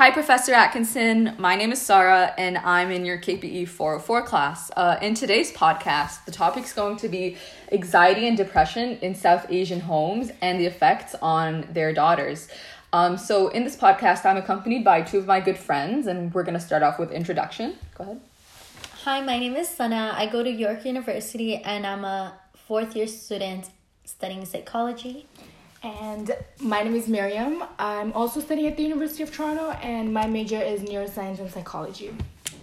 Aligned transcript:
Hi, 0.00 0.10
Professor 0.10 0.54
Atkinson. 0.54 1.34
My 1.36 1.56
name 1.56 1.72
is 1.72 1.82
Sarah, 1.82 2.32
and 2.38 2.56
I'm 2.56 2.90
in 2.90 3.04
your 3.04 3.18
KPE 3.18 3.68
404 3.68 4.22
class. 4.22 4.70
Uh, 4.74 4.96
in 5.02 5.12
today's 5.12 5.52
podcast, 5.52 6.24
the 6.24 6.30
topic's 6.30 6.72
going 6.72 6.96
to 6.96 7.08
be 7.10 7.36
anxiety 7.70 8.26
and 8.26 8.34
depression 8.34 8.96
in 9.02 9.14
South 9.14 9.44
Asian 9.50 9.80
homes 9.80 10.30
and 10.40 10.58
the 10.58 10.64
effects 10.64 11.14
on 11.20 11.66
their 11.70 11.92
daughters. 11.92 12.48
Um, 12.94 13.18
so, 13.18 13.48
in 13.48 13.62
this 13.62 13.76
podcast, 13.76 14.24
I'm 14.24 14.38
accompanied 14.38 14.84
by 14.84 15.02
two 15.02 15.18
of 15.18 15.26
my 15.26 15.38
good 15.38 15.58
friends, 15.58 16.06
and 16.06 16.32
we're 16.32 16.44
going 16.44 16.58
to 16.58 16.64
start 16.64 16.82
off 16.82 16.98
with 16.98 17.12
introduction. 17.12 17.76
Go 17.94 18.04
ahead. 18.04 18.20
Hi, 19.04 19.20
my 19.20 19.38
name 19.38 19.54
is 19.54 19.68
Sana. 19.68 20.14
I 20.16 20.24
go 20.24 20.42
to 20.42 20.50
York 20.50 20.86
University, 20.86 21.56
and 21.56 21.86
I'm 21.86 22.06
a 22.06 22.38
fourth 22.54 22.96
year 22.96 23.06
student 23.06 23.68
studying 24.06 24.46
psychology. 24.46 25.26
And 25.82 26.30
my 26.60 26.82
name 26.82 26.94
is 26.94 27.08
Miriam. 27.08 27.64
I'm 27.78 28.12
also 28.12 28.40
studying 28.40 28.66
at 28.66 28.76
the 28.76 28.82
University 28.82 29.22
of 29.22 29.34
Toronto, 29.34 29.70
and 29.82 30.12
my 30.12 30.26
major 30.26 30.60
is 30.60 30.82
neuroscience 30.82 31.38
and 31.38 31.50
psychology. 31.50 32.10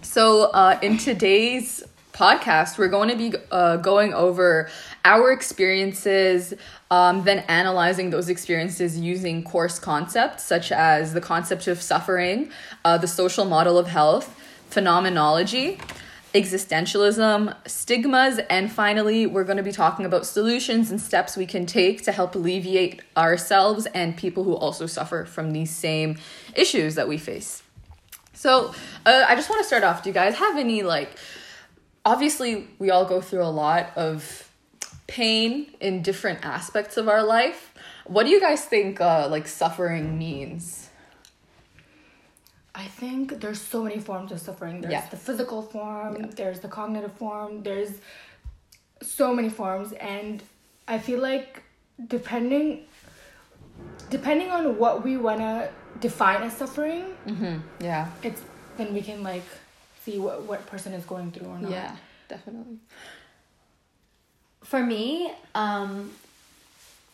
So, 0.04 0.52
uh, 0.52 0.78
in 0.84 0.98
today's 1.00 1.84
podcast, 2.14 2.78
we're 2.78 2.90
going 2.90 3.10
to 3.10 3.16
be 3.16 3.34
uh, 3.52 3.78
going 3.78 4.14
over 4.14 4.70
our 5.04 5.32
experiences, 5.32 6.54
um, 6.92 7.24
then 7.24 7.40
analyzing 7.48 8.12
those 8.12 8.30
experiences 8.30 9.00
using 9.00 9.44
course 9.44 9.80
concepts 9.80 10.44
such 10.44 10.72
as 10.72 11.14
the 11.14 11.22
concept 11.22 11.68
of 11.68 11.82
suffering, 11.82 12.52
uh, 12.86 13.00
the 13.00 13.08
social 13.08 13.46
model 13.46 13.80
of 13.80 13.88
health, 13.88 14.40
phenomenology 14.70 15.80
existentialism, 16.38 17.56
stigmas, 17.68 18.40
and 18.50 18.72
finally, 18.72 19.26
we're 19.26 19.44
going 19.44 19.58
to 19.58 19.64
be 19.64 19.72
talking 19.72 20.06
about 20.06 20.26
solutions 20.26 20.92
and 20.92 21.02
steps 21.02 21.36
we 21.36 21.46
can 21.46 21.66
take 21.66 22.04
to 22.04 22.12
help 22.12 22.36
alleviate 22.36 23.02
ourselves 23.16 23.88
and 23.88 24.16
people 24.16 24.44
who 24.44 24.54
also 24.56 24.86
suffer 24.86 25.26
from 25.26 25.52
these 25.52 25.72
same 25.72 26.18
issues 26.56 26.96
that 26.96 27.08
we 27.08 27.18
face. 27.18 27.64
So, 28.34 28.74
uh, 29.06 29.26
I 29.28 29.36
just 29.36 29.50
want 29.50 29.62
to 29.62 29.68
start 29.68 29.84
off. 29.84 30.04
Do 30.04 30.10
you 30.10 30.14
guys 30.14 30.36
have 30.36 30.58
any, 30.58 30.84
like, 30.84 31.10
obviously, 32.06 32.68
we 32.78 32.92
all 32.92 33.06
go 33.06 33.20
through 33.20 33.44
a 33.44 33.50
lot 33.50 33.90
of 33.96 34.48
pain 35.08 35.74
in 35.80 36.02
different 36.02 36.46
aspects 36.46 36.98
of 36.98 37.10
our 37.10 37.24
life. 37.24 37.74
What 38.06 38.26
do 38.26 38.30
you 38.30 38.40
guys 38.40 38.64
think, 38.64 39.02
uh, 39.02 39.28
like, 39.30 39.48
suffering 39.48 40.20
means? 40.20 40.87
I 42.78 42.86
think 43.00 43.42
there's 43.42 43.60
so 43.60 43.84
many 43.84 44.00
forms 44.00 44.32
of 44.32 44.40
suffering. 44.40 44.82
There's 44.82 44.92
Yeah. 44.94 45.10
the 45.10 45.18
physical 45.18 45.62
form, 45.64 46.16
Yeah. 46.16 46.28
there's 46.40 46.60
the 46.60 46.68
cognitive 46.68 47.14
form, 47.24 47.64
there's 47.64 47.94
so 49.02 49.34
many 49.34 49.50
forms 49.50 49.94
and 49.94 50.44
I 50.88 50.98
feel 51.00 51.20
like 51.32 51.64
depending 52.16 52.68
depending 54.10 54.50
on 54.58 54.78
what 54.82 55.04
we 55.04 55.18
want 55.18 55.40
to 55.40 55.70
define 56.00 56.42
as 56.48 56.54
suffering, 56.62 57.04
Mm-hmm. 57.26 57.56
Yeah. 57.90 58.04
it's 58.24 58.42
then 58.78 58.94
we 58.94 59.02
can 59.02 59.20
like 59.32 59.48
see 60.04 60.20
what 60.20 60.38
what 60.50 60.60
person 60.68 60.94
is 60.94 61.04
going 61.14 61.32
through 61.32 61.48
or 61.54 61.60
not. 61.60 61.72
Yeah, 61.72 61.96
definitely. 62.30 62.78
For 64.72 64.82
me, 64.84 65.32
um, 65.56 66.12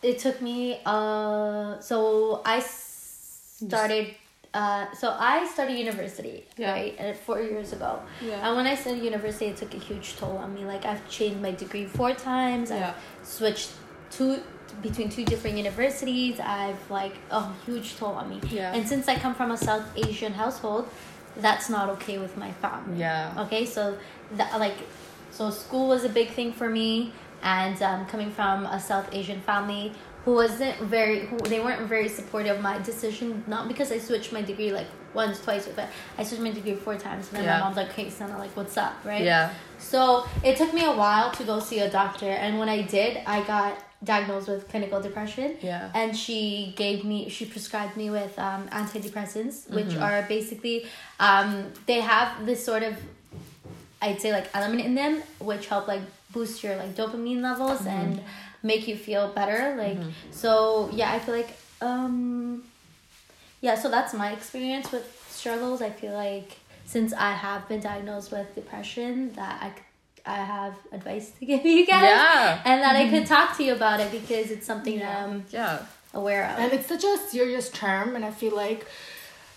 it 0.02 0.18
took 0.18 0.40
me. 0.42 0.80
Uh, 0.84 1.80
so 1.80 2.42
I 2.44 2.60
started. 2.60 4.14
Uh, 4.54 4.86
so 4.94 5.14
I 5.18 5.46
started 5.52 5.76
university, 5.76 6.46
Yeah. 6.56 6.72
right, 6.72 6.94
uh, 7.00 7.12
four 7.26 7.40
years 7.42 7.72
ago. 7.72 8.00
Yeah. 8.22 8.46
And 8.46 8.56
when 8.56 8.66
I 8.66 8.76
started 8.76 9.02
university, 9.02 9.46
it 9.46 9.56
took 9.56 9.74
a 9.74 9.78
huge 9.78 10.16
toll 10.16 10.36
on 10.38 10.54
me. 10.54 10.64
Like 10.64 10.84
I've 10.86 11.06
changed 11.08 11.40
my 11.42 11.50
degree 11.50 11.86
four 11.86 12.12
times. 12.14 12.70
Yeah. 12.70 12.94
I've 12.94 13.26
switched 13.26 13.70
two 14.10 14.38
between 14.80 15.08
two 15.08 15.24
different 15.24 15.56
universities. 15.56 16.38
I've 16.40 16.82
like 16.90 17.16
a 17.30 17.42
huge 17.66 17.96
toll 17.96 18.12
on 18.14 18.28
me. 18.30 18.40
Yeah. 18.48 18.72
And 18.74 18.88
since 18.88 19.08
I 19.08 19.16
come 19.16 19.34
from 19.34 19.50
a 19.50 19.56
South 19.56 19.86
Asian 19.96 20.32
household, 20.32 20.88
that's 21.36 21.68
not 21.68 21.88
okay 21.96 22.18
with 22.18 22.36
my 22.36 22.52
family. 22.62 23.00
Yeah. 23.00 23.34
Okay, 23.46 23.66
so 23.66 23.98
that 24.36 24.58
like, 24.60 24.76
so 25.32 25.50
school 25.50 25.88
was 25.88 26.04
a 26.04 26.08
big 26.08 26.30
thing 26.30 26.52
for 26.52 26.68
me, 26.68 27.12
and 27.42 27.80
um, 27.82 28.06
coming 28.06 28.30
from 28.30 28.66
a 28.66 28.78
South 28.78 29.08
Asian 29.12 29.40
family 29.40 29.92
who 30.24 30.34
wasn't 30.34 30.76
very, 30.80 31.20
who 31.26 31.36
they 31.38 31.60
weren't 31.60 31.82
very 31.88 32.08
supportive 32.08 32.56
of 32.56 32.62
my 32.62 32.78
decision. 32.78 33.44
Not 33.46 33.68
because 33.68 33.92
I 33.92 33.98
switched 33.98 34.32
my 34.32 34.42
degree 34.42 34.72
like 34.72 34.86
once, 35.12 35.40
twice, 35.40 35.68
but 35.68 35.88
I 36.18 36.24
switched 36.24 36.42
my 36.42 36.50
degree 36.50 36.74
four 36.74 36.96
times. 36.96 37.28
And 37.28 37.36
then 37.38 37.44
Yeah. 37.44 37.58
my 37.58 37.64
mom's 37.64 37.76
like, 37.76 37.92
"Hey, 37.92 38.08
Sana, 38.10 38.38
like, 38.38 38.56
what's 38.56 38.76
up?" 38.76 38.94
Right? 39.04 39.22
Yeah. 39.22 39.50
So 39.78 40.26
it 40.42 40.56
took 40.56 40.72
me 40.72 40.84
a 40.84 40.92
while 40.92 41.30
to 41.32 41.44
go 41.44 41.60
see 41.60 41.80
a 41.80 41.90
doctor, 41.90 42.30
and 42.44 42.58
when 42.58 42.68
I 42.68 42.82
did, 42.82 43.20
I 43.26 43.42
got 43.42 43.72
diagnosed 44.02 44.48
with 44.48 44.68
clinical 44.68 45.00
depression. 45.00 45.56
Yeah. 45.62 45.90
And 45.94 46.14
she 46.16 46.74
gave 46.76 47.04
me, 47.04 47.28
she 47.30 47.44
prescribed 47.46 47.96
me 47.96 48.10
with 48.10 48.38
um, 48.38 48.68
antidepressants, 48.68 49.70
which 49.70 49.86
Mm-hmm. 49.86 50.02
are 50.02 50.22
basically, 50.28 50.86
um, 51.20 51.50
they 51.86 52.00
have 52.00 52.44
this 52.44 52.62
sort 52.64 52.82
of, 52.82 52.94
I'd 54.02 54.20
say 54.20 54.30
like 54.32 54.48
element 54.54 54.82
in 54.84 54.94
them, 54.94 55.22
which 55.38 55.68
help 55.68 55.88
like 55.88 56.02
boost 56.32 56.62
your 56.62 56.76
like 56.76 56.94
dopamine 56.94 57.40
levels 57.42 57.80
Mm-hmm. 57.80 57.88
and 57.88 58.20
make 58.64 58.88
you 58.88 58.96
feel 58.96 59.28
better. 59.28 59.76
Like 59.76 59.98
mm-hmm. 59.98 60.10
so, 60.32 60.90
yeah, 60.92 61.12
I 61.12 61.20
feel 61.20 61.36
like 61.36 61.56
um, 61.80 62.64
yeah. 63.60 63.76
So 63.76 63.88
that's 63.90 64.12
my 64.12 64.32
experience 64.32 64.90
with 64.90 65.06
struggles. 65.30 65.80
I 65.82 65.90
feel 65.90 66.14
like 66.14 66.56
since 66.86 67.12
I 67.12 67.32
have 67.32 67.68
been 67.68 67.80
diagnosed 67.80 68.32
with 68.32 68.52
depression, 68.56 69.32
that 69.34 69.62
i 69.62 69.72
I 70.26 70.36
have 70.36 70.74
advice 70.90 71.32
to 71.38 71.44
give 71.50 71.66
you 71.66 71.86
guys, 71.86 72.02
Yeah. 72.02 72.62
and 72.64 72.82
that 72.82 72.96
I 72.96 73.04
could 73.10 73.24
mm-hmm. 73.24 73.34
talk 73.34 73.56
to 73.58 73.62
you 73.62 73.74
about 73.74 74.00
it 74.00 74.10
because 74.10 74.50
it's 74.50 74.66
something 74.66 74.98
that 74.98 75.22
I'm 75.22 75.44
Yeah. 75.50 75.80
aware 76.14 76.44
of. 76.50 76.58
And 76.58 76.72
it's 76.72 76.88
such 76.88 77.04
a 77.04 77.18
serious 77.28 77.68
term, 77.68 78.16
and 78.16 78.24
I 78.24 78.30
feel 78.30 78.56
like, 78.56 78.86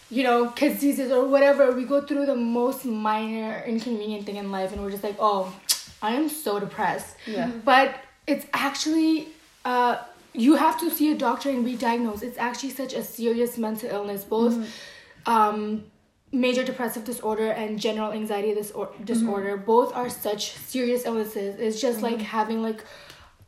you 0.10 0.24
know, 0.24 0.50
kids 0.50 0.76
diseases 0.76 1.10
or 1.10 1.26
whatever, 1.26 1.72
we 1.72 1.86
go 1.86 2.02
through 2.02 2.26
the 2.26 2.36
most 2.36 2.84
minor 2.84 3.64
inconvenient 3.66 4.26
thing 4.26 4.36
in 4.36 4.52
life, 4.52 4.74
and 4.74 4.82
we're 4.82 4.92
just 4.92 5.04
like, 5.04 5.16
oh, 5.20 5.56
I 6.02 6.12
am 6.16 6.28
so 6.28 6.60
depressed. 6.60 7.16
Yeah. 7.26 7.48
Mm-hmm. 7.48 7.60
But 7.60 7.96
it's 8.28 8.46
actually, 8.54 9.30
uh, 9.66 9.98
you 10.34 10.56
have 10.56 10.80
to 10.82 10.92
see 10.92 11.12
a 11.12 11.16
doctor 11.16 11.50
and 11.50 11.66
be 11.66 11.76
diagnosed. 11.76 12.22
It's 12.24 12.38
actually 12.38 12.72
such 12.72 12.94
a 12.94 13.04
serious 13.04 13.58
mental 13.58 13.90
illness, 13.90 14.24
both 14.24 14.54
um, 15.26 15.86
major 16.32 16.64
depressive 16.64 17.06
disorder 17.06 17.50
and 17.52 17.80
general 17.80 18.12
anxiety 18.12 18.54
disor- 18.54 18.94
disorder. 19.04 19.58
Both 19.58 19.96
are 19.96 20.10
such 20.10 20.52
serious 20.52 21.06
illnesses. 21.06 21.60
It's 21.60 21.82
just 21.82 22.02
like 22.02 22.22
having 22.22 22.62
like 22.62 22.84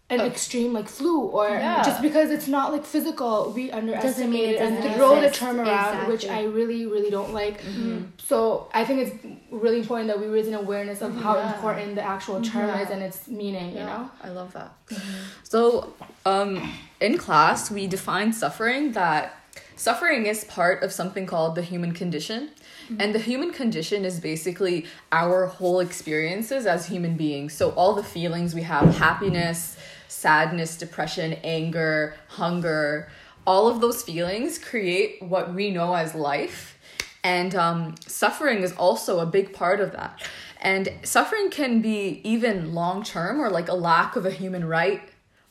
an 0.09 0.21
oh. 0.21 0.25
extreme 0.25 0.73
like 0.73 0.87
flu 0.87 1.21
or 1.21 1.47
Yeah. 1.49 1.83
just 1.83 2.01
because 2.01 2.31
it's 2.31 2.47
not 2.47 2.71
like 2.71 2.83
physical 2.83 3.51
we 3.55 3.69
underestimate 3.71 4.49
it 4.49 4.55
it 4.55 4.61
and 4.61 4.95
throw 4.95 5.21
the 5.21 5.29
term 5.29 5.59
around 5.59 6.07
which 6.07 6.27
i 6.27 6.43
really 6.43 6.85
really 6.87 7.11
don't 7.11 7.33
like 7.33 7.61
mm-hmm. 7.61 8.05
so 8.17 8.67
i 8.73 8.83
think 8.83 8.99
it's 9.03 9.15
really 9.51 9.79
important 9.79 10.07
that 10.07 10.19
we 10.19 10.27
raise 10.27 10.47
an 10.47 10.55
awareness 10.55 11.01
of 11.01 11.15
how 11.15 11.35
Yeah. 11.35 11.53
important 11.53 11.95
the 11.95 12.01
actual 12.01 12.41
term 12.41 12.69
Yeah. 12.69 12.81
is 12.81 12.89
and 12.89 13.01
its 13.03 13.27
meaning 13.27 13.69
you 13.77 13.85
know 13.89 14.09
I 14.21 14.29
love 14.29 14.53
that. 14.53 14.71
Mm-hmm. 14.87 15.23
So, 15.43 15.93
um, 16.25 16.71
in 16.99 17.17
class, 17.17 17.71
we 17.71 17.87
define 17.87 18.33
suffering 18.33 18.91
that 18.93 19.35
suffering 19.75 20.25
is 20.25 20.43
part 20.43 20.83
of 20.83 20.91
something 20.91 21.25
called 21.25 21.55
the 21.55 21.61
human 21.61 21.93
condition. 21.93 22.49
And 22.97 23.13
the 23.13 23.19
human 23.19 23.51
condition 23.51 24.03
is 24.03 24.19
basically 24.19 24.87
our 25.11 25.45
whole 25.45 25.79
experiences 25.79 26.65
as 26.65 26.87
human 26.87 27.15
beings. 27.15 27.53
So, 27.53 27.69
all 27.71 27.93
the 27.93 28.03
feelings 28.03 28.55
we 28.55 28.63
have 28.63 28.97
happiness, 28.97 29.77
sadness, 30.09 30.77
depression, 30.77 31.33
anger, 31.43 32.15
hunger 32.27 33.09
all 33.49 33.67
of 33.67 33.81
those 33.81 34.03
feelings 34.03 34.59
create 34.59 35.21
what 35.23 35.55
we 35.55 35.71
know 35.71 35.95
as 35.95 36.13
life. 36.13 36.77
And 37.23 37.55
um, 37.55 37.95
suffering 38.05 38.59
is 38.61 38.73
also 38.73 39.19
a 39.19 39.25
big 39.25 39.53
part 39.53 39.81
of 39.81 39.91
that. 39.93 40.21
And 40.61 40.93
suffering 41.01 41.49
can 41.49 41.81
be 41.81 42.21
even 42.23 42.75
long 42.75 43.03
term 43.03 43.41
or 43.41 43.49
like 43.49 43.67
a 43.67 43.73
lack 43.73 44.15
of 44.15 44.27
a 44.27 44.29
human 44.29 44.65
right 44.65 45.01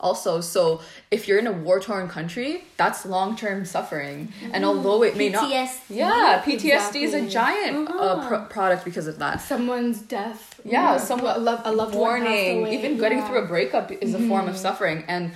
also 0.01 0.41
so 0.41 0.81
if 1.11 1.27
you're 1.27 1.39
in 1.39 1.47
a 1.49 1.53
war 1.53 1.81
torn 1.81 2.07
country 2.09 2.65
that's 2.77 3.05
long 3.05 3.35
term 3.37 3.65
suffering 3.65 4.33
and 4.53 4.65
although 4.65 5.03
it 5.03 5.17
may 5.17 5.29
not 5.29 5.51
PTSD. 5.51 5.79
yeah 5.91 6.43
ptsd 6.45 7.03
is 7.03 7.15
a 7.15 7.29
giant 7.29 7.89
uh, 7.89 7.93
Uh-huh. 7.93 8.29
pro- 8.29 8.45
product 8.47 8.85
because 8.85 9.07
of 9.09 9.19
that 9.19 9.41
someone's 9.41 10.01
death 10.01 10.61
yeah 10.65 10.95
a 10.95 10.99
someone 11.01 11.45
lo- 11.45 11.61
a 11.65 11.73
loved 11.73 11.95
one 11.97 12.21
passed 12.23 12.25
warning 12.29 12.61
away, 12.61 12.75
even 12.79 12.91
getting 12.99 13.19
yeah. 13.19 13.25
Mm-hmm. 13.25 13.33
through 13.35 13.45
a 13.45 13.47
breakup 13.55 13.91
is 13.91 14.15
a 14.15 14.23
form 14.31 14.47
of 14.49 14.57
suffering 14.57 15.05
and 15.09 15.33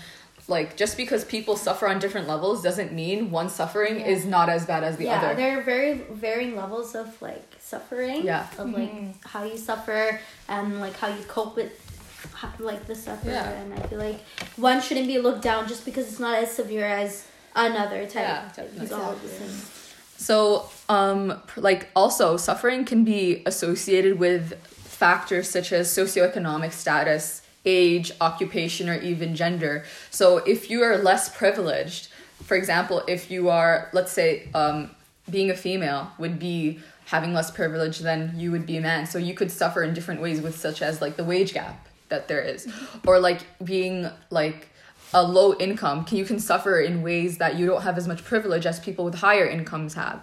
like 0.49 0.77
just 0.77 0.97
because 0.97 1.25
people 1.25 1.57
suffer 1.57 1.87
on 1.89 1.99
different 2.05 2.27
levels 2.29 2.63
doesn't 2.63 2.93
mean 2.93 3.31
one 3.31 3.49
suffering 3.49 3.95
Yeah. 4.01 4.07
is 4.15 4.25
not 4.37 4.49
as 4.57 4.63
bad 4.67 4.83
as 4.85 4.97
the 4.97 5.05
yeah, 5.05 5.19
other 5.21 5.35
there 5.41 5.59
are 5.59 5.63
very 5.63 5.93
varying 6.25 6.55
levels 6.63 6.95
of 7.03 7.09
like 7.23 7.47
suffering. 7.61 8.19
Yeah. 8.25 8.47
Of 8.59 8.71
like 8.81 8.93
how 9.33 9.43
you 9.45 9.57
suffer 9.57 10.21
and 10.49 10.81
like 10.81 10.97
how 11.03 11.09
you 11.17 11.23
cope 11.37 11.55
with 11.61 11.73
how, 11.73 11.92
like 12.59 12.87
the 12.87 12.95
suffer. 12.95 13.31
Yeah. 13.31 13.49
And 13.49 13.75
I 13.75 13.81
feel 13.87 13.99
like 13.99 14.21
one 14.57 14.81
shouldn't 14.81 15.07
be 15.07 15.19
looked 15.19 15.43
down 15.43 15.69
just 15.69 15.85
because 15.85 16.09
it's 16.09 16.21
not 16.21 16.43
as 16.43 16.51
severe 16.53 16.87
as 16.87 17.27
another 17.55 18.05
type. 18.05 18.15
Yeah, 18.15 18.51
type- 18.55 18.73
all 18.93 19.15
the 19.15 19.27
Exactly. 19.27 19.29
same. 19.29 19.69
So, 20.17 20.71
um, 20.89 21.43
like 21.57 21.89
also 21.97 22.37
suffering 22.37 22.85
can 22.85 23.05
be 23.05 23.43
associated 23.45 24.19
with 24.19 24.55
factors 24.67 25.49
such 25.51 25.73
as 25.73 25.89
socioeconomic 25.89 26.73
status, 26.73 27.43
age, 27.65 28.13
occupation, 28.21 28.89
or 28.89 28.95
even 29.01 29.35
gender. 29.35 29.85
So, 30.11 30.39
if 30.39 30.71
you 30.71 30.83
are 30.83 30.97
less 30.97 31.29
privileged, 31.37 32.09
for 32.45 32.57
example, 32.57 33.03
if 33.09 33.31
you 33.31 33.49
are, 33.49 33.89
let's 33.93 34.13
say, 34.13 34.49
um, 34.55 34.91
being 35.31 35.51
a 35.51 35.57
female 35.57 36.13
would 36.19 36.39
be 36.39 36.81
having 37.07 37.35
less 37.35 37.51
privilege 37.51 37.99
than 37.99 38.33
you 38.37 38.51
would 38.53 38.67
be 38.67 38.77
a 38.77 38.81
man. 38.81 39.07
So 39.07 39.19
you 39.19 39.35
could 39.35 39.51
suffer 39.51 39.83
in 39.83 39.93
different 39.95 40.21
ways 40.21 40.41
with 40.41 40.59
such 40.59 40.83
as 40.83 41.01
like 41.01 41.17
the 41.17 41.25
wage 41.25 41.53
gap 41.53 41.87
that 42.13 42.29
there 42.29 42.43
is. 42.43 42.69
Or 43.07 43.19
like 43.19 43.41
being 43.65 44.09
like 44.31 44.69
a 45.15 45.23
low 45.23 45.55
income 45.59 46.05
can 46.05 46.17
you 46.17 46.25
can 46.25 46.39
suffer 46.39 46.81
in 46.81 47.03
ways 47.03 47.39
that 47.39 47.57
you 47.57 47.67
don't 47.67 47.83
have 47.83 47.97
as 47.99 48.07
much 48.09 48.25
privilege 48.25 48.65
as 48.67 48.81
people 48.81 49.05
with 49.05 49.15
higher 49.15 49.47
incomes 49.47 49.95
have 49.95 50.21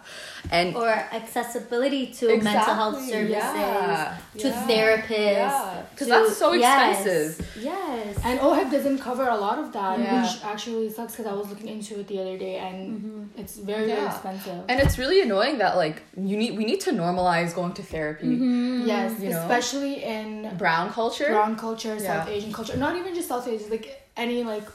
and 0.52 0.76
or 0.76 0.90
accessibility 0.90 2.08
to 2.08 2.28
mental 2.42 2.74
health 2.74 3.00
services 3.02 3.30
yeah, 3.30 4.18
to 4.38 4.48
yeah, 4.48 4.68
therapists 4.68 5.10
yeah. 5.10 5.84
'Cause 5.96 6.08
to- 6.08 6.14
that's 6.14 6.38
so 6.38 6.54
yes, 6.54 7.06
expensive. 7.06 7.48
yes 7.62 8.18
And 8.24 8.40
OHIP 8.40 8.72
doesn't 8.72 9.00
cover 9.00 9.28
a 9.28 9.36
lot 9.38 9.58
of 9.60 9.72
that, 9.74 10.00
Yeah. 10.00 10.22
which 10.22 10.44
actually 10.44 10.90
sucks 10.90 11.14
because 11.14 11.28
I 11.32 11.34
was 11.34 11.48
looking 11.50 11.68
into 11.68 12.00
it 12.00 12.08
the 12.08 12.20
other 12.20 12.38
day 12.38 12.56
and 12.58 12.76
mm-hmm. 12.92 13.40
it's 13.42 13.58
very, 13.58 13.86
very 13.88 14.06
expensive. 14.06 14.64
and 14.70 14.80
it's 14.80 14.98
really 14.98 15.22
annoying 15.22 15.58
that 15.60 15.76
like 15.84 15.98
you 16.30 16.36
need 16.42 16.58
we 16.58 16.66
need 16.66 16.82
to 16.88 16.92
normalize 16.92 17.54
going 17.54 17.74
to 17.74 17.84
therapy 17.84 18.28
mm-hmm. 18.28 18.88
yes, 18.88 19.20
You 19.20 19.30
know? 19.30 19.42
especially 19.42 20.04
in 20.04 20.28
brown 20.58 20.92
culture 20.92 21.28
brown 21.28 21.56
culture, 21.56 22.00
South 22.00 22.28
Asian 22.28 22.52
culture, 22.52 22.76
not 22.78 22.96
even 22.96 23.14
just 23.14 23.28
South 23.28 23.48
Asian, 23.48 23.70
like 23.70 23.88
any 24.20 24.44
like 24.44 24.68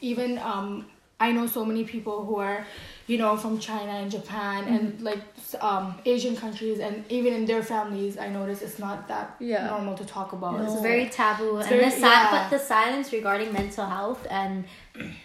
even 0.00 0.38
um 0.38 0.86
I 1.22 1.32
know 1.32 1.46
so 1.46 1.62
many 1.70 1.84
people 1.84 2.24
who 2.24 2.36
are, 2.36 2.66
you 3.06 3.18
know, 3.18 3.36
from 3.36 3.58
China 3.58 3.92
and 4.02 4.10
Japan 4.10 4.58
Mm-hmm. 4.64 4.74
and 4.76 4.84
like 5.08 5.22
um 5.68 5.86
Asian 6.14 6.34
countries 6.44 6.78
and 6.86 6.94
even 7.18 7.32
in 7.38 7.44
their 7.50 7.62
families 7.74 8.16
I 8.26 8.28
notice 8.38 8.62
it's 8.66 8.78
not 8.86 8.98
that 9.12 9.26
Yeah. 9.38 9.66
normal 9.74 9.94
to 10.02 10.06
talk 10.16 10.32
about. 10.38 10.54
It's 10.64 10.80
very 10.90 11.06
taboo, 11.20 11.56
and 11.58 11.68
very- 11.68 11.84
the 11.84 11.90
si- 11.90 12.00
yeah. 12.14 12.30
but 12.34 12.44
the 12.56 12.62
silence 12.74 13.06
regarding 13.18 13.52
mental 13.60 13.86
health 13.96 14.22
and 14.42 14.64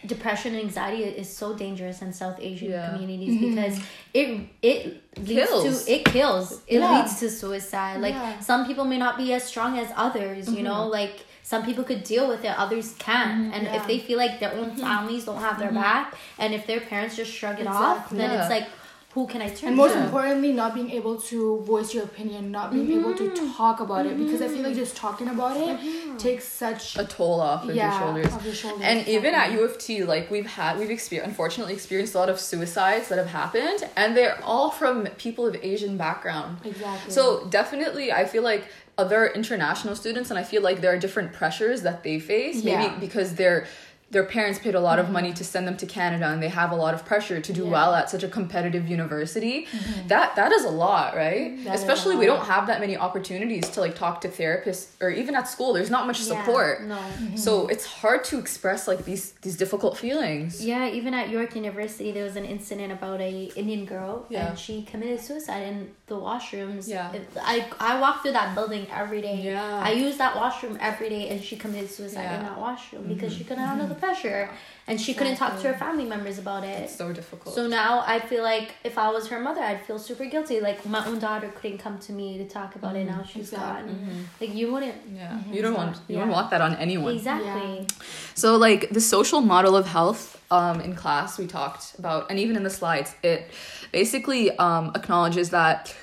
depression 0.05 0.55
and 0.55 0.63
anxiety 0.63 1.03
is 1.03 1.29
so 1.29 1.55
dangerous 1.55 2.01
in 2.01 2.13
South 2.13 2.37
Asian 2.39 2.71
Yeah. 2.71 2.89
communities 2.91 3.35
mm-hmm. 3.35 3.55
because 3.55 3.79
it 4.13 4.27
it 4.61 5.01
leads 5.17 5.49
Kills. 5.49 5.85
to 5.85 5.91
it 5.93 6.05
kills. 6.05 6.61
It 6.67 6.79
Yeah. 6.79 6.99
leads 6.99 7.19
to 7.19 7.29
suicide. 7.29 8.01
Like 8.01 8.13
Yeah. 8.13 8.39
some 8.39 8.65
people 8.65 8.85
may 8.85 8.97
not 8.97 9.17
be 9.17 9.33
as 9.33 9.43
strong 9.43 9.77
as 9.79 9.89
others. 9.95 10.49
You 10.51 10.63
know, 10.63 10.81
mm-hmm. 10.81 10.99
like 10.99 11.15
some 11.43 11.63
people 11.63 11.83
could 11.83 12.03
deal 12.03 12.27
with 12.27 12.43
it, 12.43 12.53
others 12.57 12.95
can't. 12.97 13.33
Mm-hmm. 13.35 13.53
And 13.53 13.63
yeah. 13.63 13.75
if 13.77 13.87
they 13.87 13.99
feel 13.99 14.17
like 14.17 14.39
their 14.39 14.53
own 14.53 14.75
families 14.75 15.25
don't 15.25 15.41
have 15.41 15.59
their 15.59 15.71
back, 15.71 16.15
and 16.39 16.53
if 16.53 16.65
their 16.65 16.79
parents 16.81 17.15
just 17.15 17.31
shrug 17.31 17.59
it 17.59 17.67
off, 17.67 17.97
Exactly. 17.97 18.17
then 18.17 18.29
it's 18.39 18.49
like, 18.49 18.67
who 19.15 19.25
can 19.25 19.41
I 19.41 19.49
turn 19.49 19.69
and 19.69 19.77
most 19.77 19.93
to? 19.93 20.03
importantly 20.03 20.51
not 20.51 20.73
being 20.73 20.91
able 20.91 21.15
to 21.29 21.61
voice 21.61 21.93
your 21.93 22.03
opinion 22.03 22.51
not 22.51 22.71
being 22.71 22.91
able 22.99 23.15
to 23.15 23.29
mm-hmm. 23.29 23.53
talk 23.53 23.79
about 23.79 24.05
it 24.05 24.17
because 24.17 24.41
i 24.41 24.47
feel 24.47 24.57
like 24.57 24.73
mm-hmm. 24.73 24.85
just 24.85 24.95
talking 24.97 25.29
about 25.29 25.55
it 25.57 25.79
mm-hmm. 25.79 26.17
takes 26.17 26.45
such 26.45 26.97
a 26.97 27.05
toll 27.05 27.39
off 27.39 27.63
of 27.67 27.75
your 27.75 27.91
shoulders 27.91 28.33
of 28.33 28.45
your 28.45 28.53
shoulders 28.53 28.85
and 28.85 29.07
even 29.07 29.33
at 29.33 29.45
exactly. 29.47 29.55
U 29.55 29.65
of 29.65 29.77
T, 29.77 30.03
like 30.03 30.29
we've 30.29 30.45
had, 30.45 30.77
we've 30.77 30.91
experienced, 30.91 31.29
unfortunately 31.29 31.73
experienced 31.73 32.15
a 32.15 32.19
lot 32.19 32.29
of 32.29 32.39
suicides 32.39 33.07
that 33.09 33.17
have 33.17 33.27
happened, 33.27 33.87
and 33.95 34.15
they're 34.15 34.39
all 34.43 34.69
from 34.71 35.07
people 35.17 35.45
of 35.47 35.55
Asian 35.61 35.97
background. 35.97 36.59
exactly 36.63 37.11
So 37.11 37.45
definitely, 37.49 38.11
I 38.11 38.25
feel 38.25 38.43
like 38.43 38.65
other 38.97 39.27
international 39.27 39.95
students, 39.95 40.29
and 40.29 40.39
I 40.39 40.43
feel 40.43 40.61
like 40.61 40.81
there 40.81 40.93
are 40.93 40.99
different 40.99 41.33
pressures 41.33 41.81
that 41.81 42.03
they 42.03 42.19
face. 42.19 42.63
Maybe 42.63 42.83
Yeah. 42.83 42.99
because 42.99 43.35
they're 43.35 43.67
their 44.11 44.23
parents 44.23 44.59
paid 44.59 44.75
a 44.75 44.79
lot 44.79 44.99
of 44.99 45.09
money 45.09 45.29
mm-hmm. 45.29 45.35
to 45.37 45.43
send 45.43 45.67
them 45.67 45.75
to 45.77 45.85
Canada, 45.85 46.27
and 46.27 46.41
they 46.41 46.49
have 46.49 46.71
a 46.71 46.75
lot 46.75 46.93
of 46.93 47.03
pressure 47.05 47.41
to 47.41 47.51
do 47.53 47.63
Yeah. 47.65 47.71
well 47.71 47.93
at 47.95 48.09
such 48.09 48.23
a 48.23 48.27
competitive 48.27 48.87
university. 48.87 49.65
Mm-hmm. 49.65 50.07
That 50.07 50.35
that 50.35 50.51
is 50.51 50.63
a 50.63 50.69
lot, 50.69 51.15
right? 51.15 51.57
That 51.65 51.75
is 51.75 51.81
a 51.81 51.83
Especially 51.85 52.15
we 52.15 52.25
don't 52.25 52.45
have 52.45 52.67
that 52.67 52.79
many 52.79 52.95
opportunities 52.97 53.67
to 53.71 53.81
like 53.81 53.95
talk 53.95 54.21
to 54.21 54.29
therapists, 54.29 54.87
or 55.01 55.09
even 55.09 55.33
at 55.35 55.47
school. 55.47 55.73
There's 55.73 55.89
not 55.89 56.05
much 56.07 56.19
Yeah, 56.21 56.33
support. 56.33 56.83
no. 56.83 56.95
Mm-hmm. 56.95 57.35
So 57.37 57.67
it's 57.67 57.85
hard 57.85 58.23
to 58.25 58.37
express 58.37 58.87
like 58.87 59.05
these 59.05 59.31
these 59.41 59.57
difficult 59.57 59.97
feelings. 59.97 60.63
Yeah, 60.63 60.87
even 60.99 61.13
at 61.13 61.29
York 61.29 61.55
University, 61.55 62.11
there 62.11 62.23
was 62.23 62.35
an 62.35 62.45
incident 62.45 62.91
about 62.93 63.19
a 63.21 63.33
Indian 63.55 63.85
girl, 63.85 64.25
Yeah. 64.29 64.49
and 64.49 64.59
she 64.59 64.83
committed 64.91 65.19
suicide 65.19 65.63
in 65.71 65.91
the 66.07 66.15
washrooms. 66.15 66.87
Yeah. 66.87 67.11
I 67.53 67.55
I 67.79 67.99
walk 67.99 68.21
through 68.21 68.33
that 68.39 68.53
building 68.55 68.85
every 69.01 69.21
day. 69.21 69.37
Yeah. 69.51 69.81
I 69.89 69.91
use 70.05 70.15
that 70.17 70.35
washroom 70.35 70.77
every 70.79 71.09
day, 71.09 71.23
and 71.29 71.43
she 71.43 71.55
committed 71.55 71.89
suicide 71.89 72.19
in 72.19 72.25
Yeah. 72.25 72.35
Mm-hmm. 72.37 72.45
that 72.47 72.59
washroom 72.67 73.03
because 73.13 73.31
she 73.37 73.43
couldn't 73.43 73.65
handle 73.71 73.87
the 73.95 73.99
pressure, 73.99 74.49
and 74.87 74.99
she 75.01 75.13
couldn't 75.13 75.35
talk 75.37 75.59
to 75.61 75.67
her 75.71 75.77
family 75.77 76.05
members 76.05 76.37
about 76.37 76.63
it. 76.63 76.83
It's 76.83 76.95
so 76.95 77.11
difficult. 77.11 77.55
So 77.55 77.67
now 77.67 78.03
I 78.05 78.19
feel 78.19 78.43
like 78.43 78.75
if 78.83 78.97
I 78.97 79.09
was 79.09 79.27
her 79.29 79.39
mother, 79.39 79.61
I'd 79.61 79.81
feel 79.85 79.97
super 79.99 80.25
guilty. 80.25 80.59
Like 80.61 80.85
my 80.85 81.05
own 81.07 81.19
daughter 81.19 81.51
couldn't 81.55 81.79
come 81.79 81.97
to 81.99 82.11
me 82.11 82.37
to 82.37 82.45
talk 82.47 82.75
about 82.75 82.95
it. 82.95 83.05
Now 83.07 83.23
she's 83.23 83.51
Exactly. 83.53 83.93
gone. 83.93 84.27
Like 84.39 84.53
you 84.53 84.71
wouldn't. 84.71 84.95
yeah, 85.13 85.39
you 85.51 85.61
don't 85.61 85.73
want 85.75 85.97
you 86.07 86.17
don't 86.17 86.29
want 86.29 86.49
that 86.51 86.61
on 86.61 86.75
anyone. 86.75 87.15
Exactly. 87.15 87.87
So 88.35 88.57
like 88.57 88.89
the 88.91 89.01
social 89.01 89.41
model 89.41 89.75
of 89.75 89.87
health 89.87 90.41
um, 90.51 90.79
in 90.81 90.95
class 90.95 91.39
we 91.39 91.47
talked 91.47 91.97
about, 91.97 92.29
and 92.29 92.37
even 92.39 92.55
in 92.55 92.63
the 92.63 92.69
slides, 92.69 93.15
it 93.23 93.49
basically 93.91 94.51
um, 94.57 94.91
acknowledges 94.95 95.49
that 95.49 95.95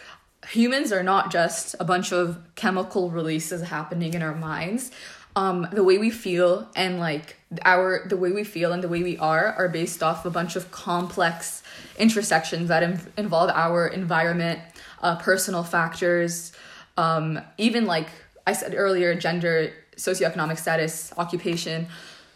humans 0.48 0.90
are 0.92 1.04
not 1.04 1.30
just 1.30 1.76
a 1.78 1.84
bunch 1.84 2.12
of 2.12 2.38
chemical 2.56 3.10
releases 3.10 3.62
happening 3.62 4.14
in 4.14 4.22
our 4.22 4.34
minds. 4.34 4.90
Um, 5.36 5.66
the 5.72 5.84
way 5.84 5.96
we 5.98 6.10
feel 6.10 6.68
and 6.76 6.98
like 6.98 7.36
our 7.64 8.06
the 8.06 8.16
way 8.16 8.32
we 8.32 8.44
feel 8.44 8.72
and 8.72 8.82
the 8.82 8.88
way 8.88 9.02
we 9.02 9.18
are 9.18 9.52
are 9.52 9.68
based 9.68 10.02
off 10.02 10.24
a 10.24 10.30
bunch 10.30 10.56
of 10.56 10.70
complex 10.70 11.62
intersections 11.98 12.68
that 12.68 12.82
in- 12.82 13.00
involve 13.16 13.50
our 13.50 13.86
environment, 13.86 14.60
uh, 15.02 15.16
personal 15.16 15.62
factors, 15.62 16.52
um, 16.96 17.40
even 17.58 17.86
like 17.86 18.08
I 18.46 18.52
said 18.52 18.74
earlier, 18.76 19.14
gender, 19.14 19.72
socioeconomic 19.96 20.58
status, 20.58 21.12
occupation. 21.16 21.86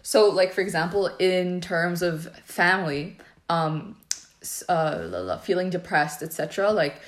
So, 0.02 0.28
like 0.28 0.52
for 0.52 0.60
example, 0.60 1.06
in 1.18 1.60
terms 1.60 2.02
of 2.02 2.28
family, 2.44 3.16
um, 3.48 3.96
uh, 4.68 5.38
feeling 5.38 5.70
depressed, 5.70 6.22
etc., 6.22 6.70
like 6.70 7.00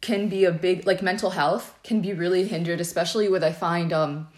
can 0.00 0.28
be 0.28 0.44
a 0.44 0.52
big 0.52 0.86
like 0.86 1.02
mental 1.02 1.30
health 1.30 1.78
can 1.84 2.00
be 2.00 2.12
really 2.12 2.46
hindered, 2.46 2.80
especially 2.80 3.28
with 3.28 3.44
I 3.44 3.52
find 3.52 3.92
um, 3.92 4.28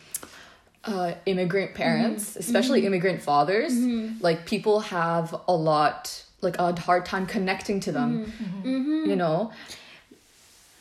uh, 0.85 1.15
immigrant 1.27 1.71
mm-hmm. 1.71 1.83
parents, 1.83 2.37
especially 2.37 2.81
mm-hmm. 2.81 2.89
immigrant 2.89 3.23
fathers. 3.23 3.73
Mm-hmm. 3.73 4.23
Like 4.23 4.47
people 4.47 4.81
have 4.81 5.35
a 5.49 5.55
lot 5.55 6.25
like 6.41 6.59
a 6.59 6.79
hard 6.81 7.07
time 7.07 7.27
connecting 7.27 7.81
to 7.81 7.93
them. 7.93 8.33
You 8.65 9.17
know, 9.17 9.53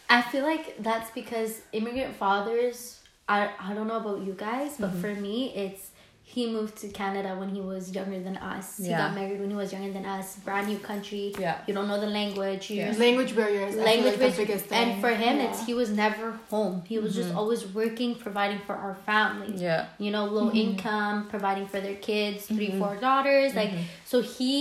I 0.10 0.22
feel 0.22 0.44
like 0.44 0.76
that's 0.80 1.12
because 1.12 1.62
immigrant 1.72 2.16
fathers. 2.16 3.00
I 3.30 3.50
I 3.60 3.74
don't 3.74 3.88
know 3.88 3.98
about 3.98 4.22
you 4.22 4.34
guys, 4.34 4.78
but 4.80 4.90
Mm-hmm. 4.92 5.02
for 5.02 5.16
me, 5.16 5.54
it's 5.56 5.91
he 6.36 6.44
moved 6.58 6.74
to 6.84 6.88
Canada 7.02 7.32
when 7.42 7.50
he 7.56 7.62
was 7.72 7.84
younger 7.98 8.20
than 8.28 8.38
us. 8.38 8.78
He 8.78 8.90
got 9.02 9.14
married 9.20 9.40
when 9.42 9.50
he 9.50 9.56
was 9.64 9.70
younger 9.76 9.92
than 9.98 10.06
us. 10.18 10.28
Brand 10.48 10.68
new 10.72 10.80
country. 10.92 11.26
Yeah. 11.46 11.58
You 11.68 11.74
don't 11.78 11.90
know 11.92 12.00
the 12.06 12.14
language. 12.22 12.64
You 12.72 12.78
Yeah. 12.82 12.94
language 13.06 13.32
barriers 13.40 13.76
language 13.76 14.06
like 14.06 14.14
the 14.14 14.18
barriers. 14.20 14.38
biggest 14.42 14.66
thing 14.72 14.80
and 14.92 15.02
for 15.04 15.10
him 15.24 15.34
Yeah. 15.38 15.46
it's 15.50 15.60
he 15.70 15.74
was 15.82 15.90
never 16.04 16.28
home 16.54 16.76
he 16.92 16.98
was 17.00 17.12
Mm-hmm. 17.12 17.22
just 17.22 17.36
always 17.40 17.62
working 17.82 18.12
providing 18.26 18.60
for 18.68 18.76
our 18.86 18.96
family 19.10 19.52
Yeah. 19.68 19.82
you 20.06 20.12
know 20.16 20.26
low 20.38 20.46
Mm-hmm. 20.48 20.66
income 20.66 21.16
providing 21.34 21.66
for 21.74 21.80
their 21.86 22.00
kids 22.10 22.40
3 22.46 22.72
four 22.80 22.94
daughters 23.08 23.50
like 23.62 23.72
so 24.12 24.18
he 24.36 24.54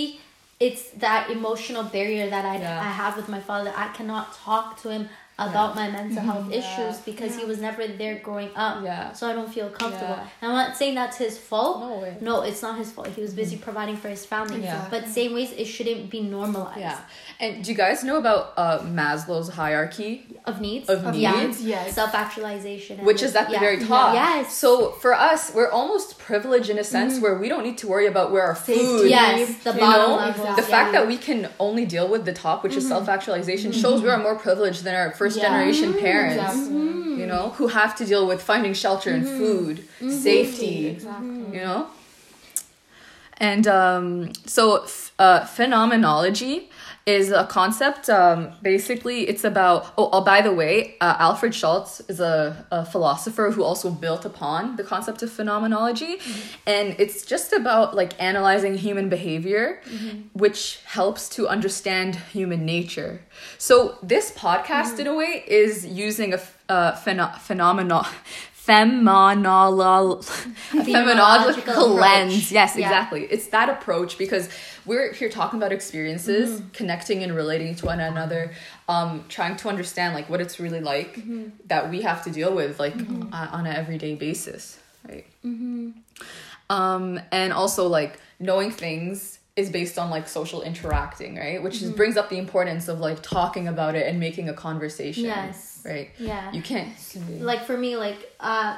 it's 0.68 0.82
that 1.06 1.22
emotional 1.30 1.84
barrier 1.96 2.26
that 2.34 2.44
I, 2.44 2.56
Yeah. 2.58 2.80
I 2.88 2.90
have 3.02 3.12
with 3.20 3.28
my 3.36 3.40
father 3.50 3.70
i 3.84 3.88
cannot 3.98 4.26
talk 4.46 4.66
to 4.82 4.86
him 4.94 5.02
about 5.46 5.70
my 5.80 5.86
mental 5.98 6.22
health 6.30 6.46
Yeah. 6.50 6.60
issues 6.60 6.94
because 7.10 7.32
he 7.38 7.44
was 7.50 7.58
never 7.68 7.82
there 8.02 8.16
growing 8.26 8.50
up 8.66 8.74
Yeah. 8.84 9.12
so 9.18 9.22
i 9.30 9.32
don't 9.38 9.52
feel 9.56 9.68
comfortable 9.80 10.18
Yeah. 10.20 10.40
And 10.42 10.46
i'm 10.52 10.58
not 10.62 10.76
saying 10.78 10.94
that's 11.02 11.16
his 11.26 11.34
fault 11.50 11.74
No 11.80 11.98
way. 12.04 12.12
no 12.20 12.34
it's 12.48 12.62
not 12.66 12.74
his 12.82 12.90
fault 12.94 13.08
he 13.16 13.20
was 13.26 13.32
busy 13.42 13.56
providing 13.68 13.96
for 14.02 14.08
his 14.16 14.24
family 14.32 14.58
Mm-hmm. 14.60 14.64
Yeah. 14.64 14.86
but 14.94 15.08
same 15.08 15.32
ways 15.38 15.50
it 15.62 15.66
shouldn't 15.74 16.02
be 16.16 16.20
normalized 16.36 16.80
Yeah. 16.80 16.98
And 17.42 17.64
do 17.64 17.70
you 17.72 17.76
guys 17.84 18.04
know 18.08 18.18
about 18.24 18.42
uh, 18.58 18.80
Maslow's 18.98 19.48
hierarchy? 19.48 20.12
of 20.44 20.60
needs 20.60 20.88
Of 20.90 20.98
yeah. 21.16 21.32
needs, 21.44 21.62
yes. 21.74 21.94
self 21.94 22.12
actualization 22.14 22.94
Which 23.04 23.22
is 23.22 23.32
at 23.40 23.46
the 23.50 23.58
very 23.58 23.78
top. 23.92 24.14
Yes. 24.14 24.52
So 24.62 24.90
for 25.02 25.12
us, 25.14 25.40
we're 25.54 25.70
almost 25.70 26.18
privileged 26.18 26.68
in 26.74 26.78
a 26.78 26.84
sense 26.84 27.12
where 27.24 27.36
we 27.42 27.48
don't 27.48 27.64
need 27.68 27.78
to 27.78 27.88
worry 27.88 28.06
about 28.14 28.30
where 28.32 28.42
our 28.42 28.54
food. 28.54 29.08
yes, 29.08 29.56
the 29.68 29.72
bottom 29.72 30.10
know, 30.10 30.16
level. 30.16 30.56
the 30.56 30.62
fact 30.62 30.92
that 30.92 31.06
we 31.06 31.16
can 31.16 31.48
only 31.58 31.84
deal 31.86 32.08
with 32.08 32.22
the 32.24 32.32
top, 32.32 32.62
which 32.64 32.74
is 32.80 32.86
self 32.86 33.08
actualization, 33.08 33.72
shows 33.72 34.02
we 34.02 34.10
are 34.14 34.18
more 34.28 34.36
privileged 34.46 34.84
than 34.84 34.94
our 34.94 35.06
first 35.30 35.42
Yeah. 35.42 35.48
generation 35.48 35.94
parents. 35.94 36.36
Exactly. 36.36 37.20
You 37.20 37.26
know, 37.26 37.50
who 37.56 37.66
have 37.68 37.94
to 37.96 38.04
deal 38.06 38.26
with 38.26 38.40
finding 38.42 38.74
shelter 38.74 39.10
and 39.10 39.26
food, 39.26 39.84
safety. 40.08 40.86
exactly 40.88 41.58
You 41.58 41.64
know, 41.66 41.86
and 43.38 43.66
um, 43.66 44.32
so 44.46 44.82
f- 44.84 45.12
uh, 45.18 45.44
phenomenology 45.46 46.68
is 47.06 47.30
a 47.32 47.44
concept. 47.46 48.08
Um, 48.08 48.52
basically, 48.62 49.28
it's 49.28 49.44
about. 49.44 49.92
Oh, 49.98 50.10
oh 50.12 50.22
by 50.22 50.40
the 50.40 50.52
way, 50.52 50.96
uh, 51.00 51.16
Alfred 51.18 51.54
Schutz 51.54 52.00
is 52.08 52.20
a, 52.20 52.66
a 52.70 52.84
philosopher 52.84 53.50
who 53.50 53.62
also 53.62 53.90
built 53.90 54.24
upon 54.24 54.76
the 54.76 54.84
concept 54.84 55.22
of 55.22 55.32
phenomenology, 55.32 56.18
and 56.66 56.94
it's 56.98 57.24
just 57.24 57.52
about 57.52 57.94
like 57.94 58.12
analyzing 58.22 58.76
human 58.76 59.08
behavior, 59.08 59.80
which 60.32 60.80
helps 60.84 61.28
to 61.30 61.48
understand 61.48 62.16
human 62.16 62.64
nature. 62.64 63.22
So 63.58 63.98
this 64.02 64.32
podcast, 64.32 64.98
in 64.98 65.06
a 65.06 65.14
way, 65.14 65.44
is 65.46 65.86
using 65.86 66.34
a 66.34 66.40
uh, 66.68 66.92
pheno- 66.92 67.36
phenomenal 67.38 68.06
phenomenological 70.70 71.94
lens. 72.00 72.32
approach. 72.34 72.52
Yes, 72.52 72.76
Yeah. 72.76 72.86
exactly. 72.86 73.24
It's 73.24 73.48
that 73.48 73.68
approach 73.68 74.18
because 74.18 74.48
we're 74.86 75.12
here 75.12 75.28
talking 75.28 75.58
about 75.58 75.72
experiences, 75.72 76.60
Mm-hmm. 76.60 76.68
connecting 76.70 77.22
and 77.22 77.34
relating 77.34 77.74
to 77.76 77.86
one 77.86 78.00
another, 78.00 78.52
um, 78.88 79.24
trying 79.28 79.56
to 79.56 79.68
understand 79.68 80.14
like 80.14 80.28
what 80.30 80.40
it's 80.40 80.58
really 80.60 80.80
like 80.80 81.16
Mm-hmm. 81.16 81.48
that 81.66 81.90
we 81.90 82.02
have 82.02 82.22
to 82.24 82.30
deal 82.30 82.54
with 82.54 82.78
like 82.78 82.94
uh, 83.32 83.48
on 83.52 83.66
an 83.66 83.74
everyday 83.74 84.14
basis, 84.14 84.78
right? 85.08 85.26
Mm-hmm. 85.44 85.90
Um, 86.70 87.20
and 87.32 87.52
also 87.52 87.88
like 87.88 88.20
knowing 88.38 88.70
things 88.70 89.39
is 89.60 89.70
based 89.70 89.98
on 89.98 90.10
like 90.10 90.26
social 90.28 90.62
interacting, 90.62 91.36
right? 91.36 91.62
Which 91.62 91.76
Mm-hmm. 91.76 91.90
is, 91.90 91.92
brings 91.92 92.16
up 92.16 92.28
the 92.30 92.38
importance 92.38 92.88
of 92.88 92.98
like 93.00 93.22
talking 93.22 93.68
about 93.68 93.94
it 93.94 94.06
and 94.08 94.18
making 94.18 94.48
a 94.48 94.54
conversation. 94.54 95.24
Yes. 95.24 95.82
Right. 95.84 96.10
Yeah. 96.18 96.50
You 96.52 96.62
can't. 96.62 96.92
like 97.40 97.62
for 97.64 97.76
me, 97.76 97.96
like 97.96 98.18
uh, 98.40 98.76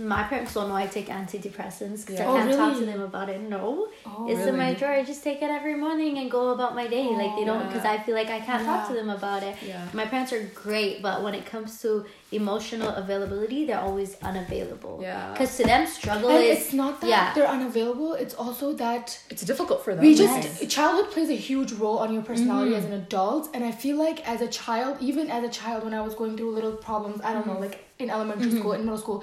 my 0.00 0.22
parents 0.24 0.54
don't 0.54 0.68
know 0.68 0.74
I 0.74 0.86
take 0.86 1.08
antidepressants 1.08 2.00
because 2.06 2.18
Yeah. 2.20 2.28
I 2.30 2.30
Oh, 2.30 2.36
can't 2.36 2.56
talk 2.56 2.76
to 2.78 2.84
them 2.86 3.02
about 3.02 3.28
it. 3.28 3.40
No, 3.40 3.88
Oh, 4.06 4.26
it's 4.30 4.40
in 4.46 4.56
my 4.56 4.72
drawer. 4.74 4.92
I 4.92 5.04
just 5.04 5.22
take 5.22 5.42
it 5.42 5.50
every 5.50 5.74
morning 5.74 6.18
and 6.18 6.30
go 6.30 6.50
about 6.50 6.74
my 6.74 6.86
day. 6.86 7.06
like 7.22 7.36
they 7.36 7.44
don't 7.44 7.66
because 7.68 7.84
Yeah. 7.84 7.92
I 7.92 7.98
feel 8.04 8.14
like 8.14 8.30
I 8.30 8.40
can't 8.40 8.64
talk 8.64 8.88
to 8.88 8.94
them 8.94 9.10
about 9.10 9.42
it. 9.42 9.54
Yeah. 9.66 9.84
My 9.92 10.06
parents 10.06 10.32
are 10.32 10.42
great, 10.64 11.02
but 11.02 11.22
when 11.24 11.34
it 11.34 11.44
comes 11.46 11.80
to 11.82 12.04
emotional 12.32 12.88
availability, 13.02 13.60
they're 13.66 13.80
always 13.80 14.16
unavailable. 14.22 15.00
Yeah. 15.02 15.32
Because 15.32 15.56
to 15.58 15.64
them, 15.64 15.86
struggle 15.86 16.30
And 16.30 16.44
is 16.44 16.58
it's 16.58 16.72
not 16.72 17.00
that 17.00 17.08
yeah. 17.14 17.34
they're 17.34 17.48
unavailable. 17.58 18.14
It's 18.14 18.34
also 18.34 18.72
that 18.74 19.18
It's 19.30 19.42
difficult 19.42 19.84
for 19.84 19.94
them. 19.94 20.04
we 20.04 20.14
just 20.14 20.36
Yes. 20.62 20.72
childhood 20.74 21.10
plays 21.10 21.30
a 21.30 21.40
huge 21.50 21.72
role 21.72 21.98
on 21.98 22.12
your 22.14 22.22
personality 22.22 22.70
Mm-hmm. 22.70 22.78
as 22.78 22.84
an 22.84 22.92
adult 22.92 23.44
and 23.54 23.62
i 23.64 23.72
feel 23.82 23.96
like 24.06 24.18
as 24.28 24.40
a 24.40 24.46
child 24.48 24.92
even 25.00 25.24
as 25.36 25.42
a 25.44 25.48
child 25.60 25.80
when 25.86 25.94
i 25.94 26.02
was 26.08 26.14
going 26.20 26.34
through 26.36 26.52
little 26.58 26.72
problems 26.88 27.18
i 27.28 27.32
don't 27.34 27.46
know 27.46 27.52
Mm-hmm. 27.54 27.62
like 27.68 27.84
in 28.02 28.08
elementary 28.16 28.50
school 28.58 28.72
in 28.76 28.80
middle 28.86 28.98
school 29.04 29.18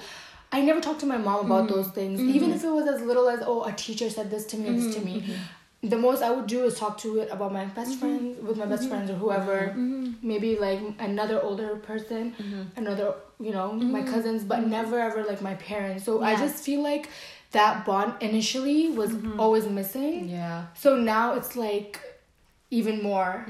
i 0.51 0.61
never 0.61 0.79
talked 0.81 0.99
to 0.99 1.05
my 1.05 1.17
mom 1.17 1.45
about 1.45 1.65
Mm-hmm. 1.65 1.73
those 1.75 1.87
things 1.89 2.21
even 2.21 2.51
if 2.51 2.63
it 2.63 2.69
was 2.79 2.87
as 2.87 3.01
little 3.01 3.27
as 3.29 3.39
oh 3.45 3.63
a 3.65 3.71
teacher 3.73 4.09
said 4.09 4.29
this 4.31 4.45
to 4.47 4.57
me 4.57 4.69
or 4.69 4.73
this 4.73 4.93
to 4.95 5.01
Mm-hmm. 5.01 5.31
me 5.31 5.89
the 5.93 5.97
most 5.97 6.21
i 6.23 6.31
would 6.31 6.47
do 6.47 6.63
is 6.65 6.77
talk 6.79 6.97
to 6.99 7.19
it 7.19 7.29
about 7.31 7.51
my 7.53 7.65
best 7.65 7.99
friends 7.99 8.39
with 8.41 8.57
my 8.57 8.65
best 8.65 8.83
Mm-hmm. 8.83 8.89
friends 8.91 9.11
or 9.11 9.15
whoever 9.15 9.73
maybe 10.21 10.55
like 10.65 10.79
another 10.99 11.39
older 11.41 11.75
person 11.89 12.33
another 12.75 13.13
you 13.39 13.51
know 13.51 13.67
my 13.73 14.01
cousins 14.13 14.43
but 14.43 14.65
never 14.77 14.99
ever 14.99 15.23
like 15.31 15.41
my 15.49 15.55
parents 15.55 16.03
so 16.05 16.21
i 16.21 16.33
Mm-hmm. 16.33 16.43
Just 16.45 16.63
feel 16.63 16.81
like 16.91 17.09
that 17.51 17.85
bond 17.85 18.13
initially 18.29 18.89
was 19.01 19.11
Mm-hmm. 19.11 19.39
always 19.39 19.65
missing 19.79 20.29
Yeah. 20.29 20.65
so 20.83 20.95
now 21.15 21.25
it's 21.35 21.55
like 21.55 21.99
even 22.79 23.01
more. 23.01 23.45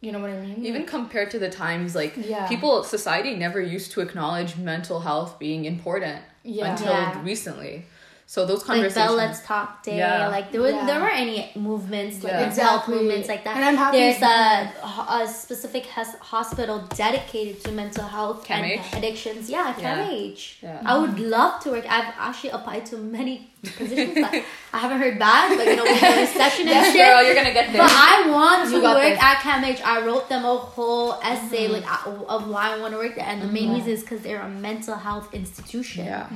You 0.00 0.12
know 0.12 0.20
what 0.20 0.30
I 0.30 0.40
mean? 0.40 0.64
Even 0.64 0.84
compared 0.84 1.30
to 1.32 1.38
the 1.38 1.48
times 1.48 1.94
like 1.94 2.14
Yeah. 2.16 2.46
people 2.46 2.84
society 2.84 3.34
never 3.34 3.60
used 3.60 3.92
to 3.92 4.00
acknowledge 4.02 4.56
mental 4.56 5.00
health 5.00 5.38
being 5.38 5.64
important 5.64 6.22
Yeah. 6.42 6.70
until 6.70 6.92
Yeah. 6.92 7.22
recently. 7.22 7.86
So 8.28 8.44
those 8.44 8.58
like 8.58 8.66
conversations 8.66 9.06
Bell 9.06 9.14
Let's 9.14 9.40
Talk 9.46 9.84
Day. 9.84 9.98
Yeah. 9.98 10.26
Like 10.28 10.50
there 10.52 10.60
were 10.60 10.70
Yeah. 10.70 10.84
there 10.84 11.00
weren't 11.00 11.20
any 11.26 11.50
movements 11.54 12.22
like 12.24 12.32
Yeah. 12.32 12.40
mental 12.40 12.64
health 12.64 12.88
movements 12.88 13.28
like 13.28 13.44
that. 13.44 13.54
And 13.56 13.64
I'm 13.64 13.76
happy 13.76 13.98
There's 13.98 14.20
a, 14.20 14.72
a 15.22 15.28
specific 15.28 15.86
has- 15.86 16.16
hospital 16.20 16.78
dedicated 16.96 17.62
to 17.64 17.70
mental 17.70 18.04
health 18.04 18.50
and 18.50 18.64
addictions. 18.98 19.48
Yeah, 19.48 19.72
Yeah. 19.78 19.96
CAMH. 20.04 20.56
Yeah. 20.62 20.82
I 20.84 20.98
would 20.98 21.18
love 21.20 21.60
to 21.62 21.70
work. 21.70 21.86
I've 21.88 22.12
actually 22.18 22.50
applied 22.50 22.84
to 22.86 22.96
many 22.98 23.48
positions, 23.72 24.18
I 24.72 24.78
haven't 24.78 24.98
heard 24.98 25.18
back. 25.18 25.56
But 25.56 25.66
you 25.66 25.76
know, 25.76 25.84
with 25.84 26.00
the 26.00 26.20
recession 26.20 26.68
and 26.68 26.76
Yes, 26.76 26.92
shit. 26.92 27.06
girl, 27.06 27.22
you're 27.24 27.34
gonna 27.34 27.52
get 27.52 27.72
there. 27.72 27.82
But 27.82 27.92
I 27.92 28.30
want 28.30 28.70
to 28.70 28.82
work 28.82 29.02
this. 29.02 29.18
at 29.22 29.38
CAMH. 29.38 29.82
I 29.84 30.04
wrote 30.04 30.28
them 30.28 30.44
a 30.44 30.56
whole 30.56 31.14
essay 31.22 31.64
mm-hmm. 31.64 31.72
like 31.74 32.06
uh, 32.06 32.34
of 32.34 32.48
why 32.48 32.74
I 32.74 32.78
want 32.78 32.92
to 32.92 32.98
work 32.98 33.14
there, 33.16 33.26
and 33.26 33.42
the 33.42 33.48
main 33.48 33.72
reason 33.74 33.90
is 33.90 34.02
because 34.02 34.20
they're 34.20 34.40
a 34.40 34.48
mental 34.48 34.96
health 34.96 35.32
institution 35.34 36.04
yeah. 36.06 36.28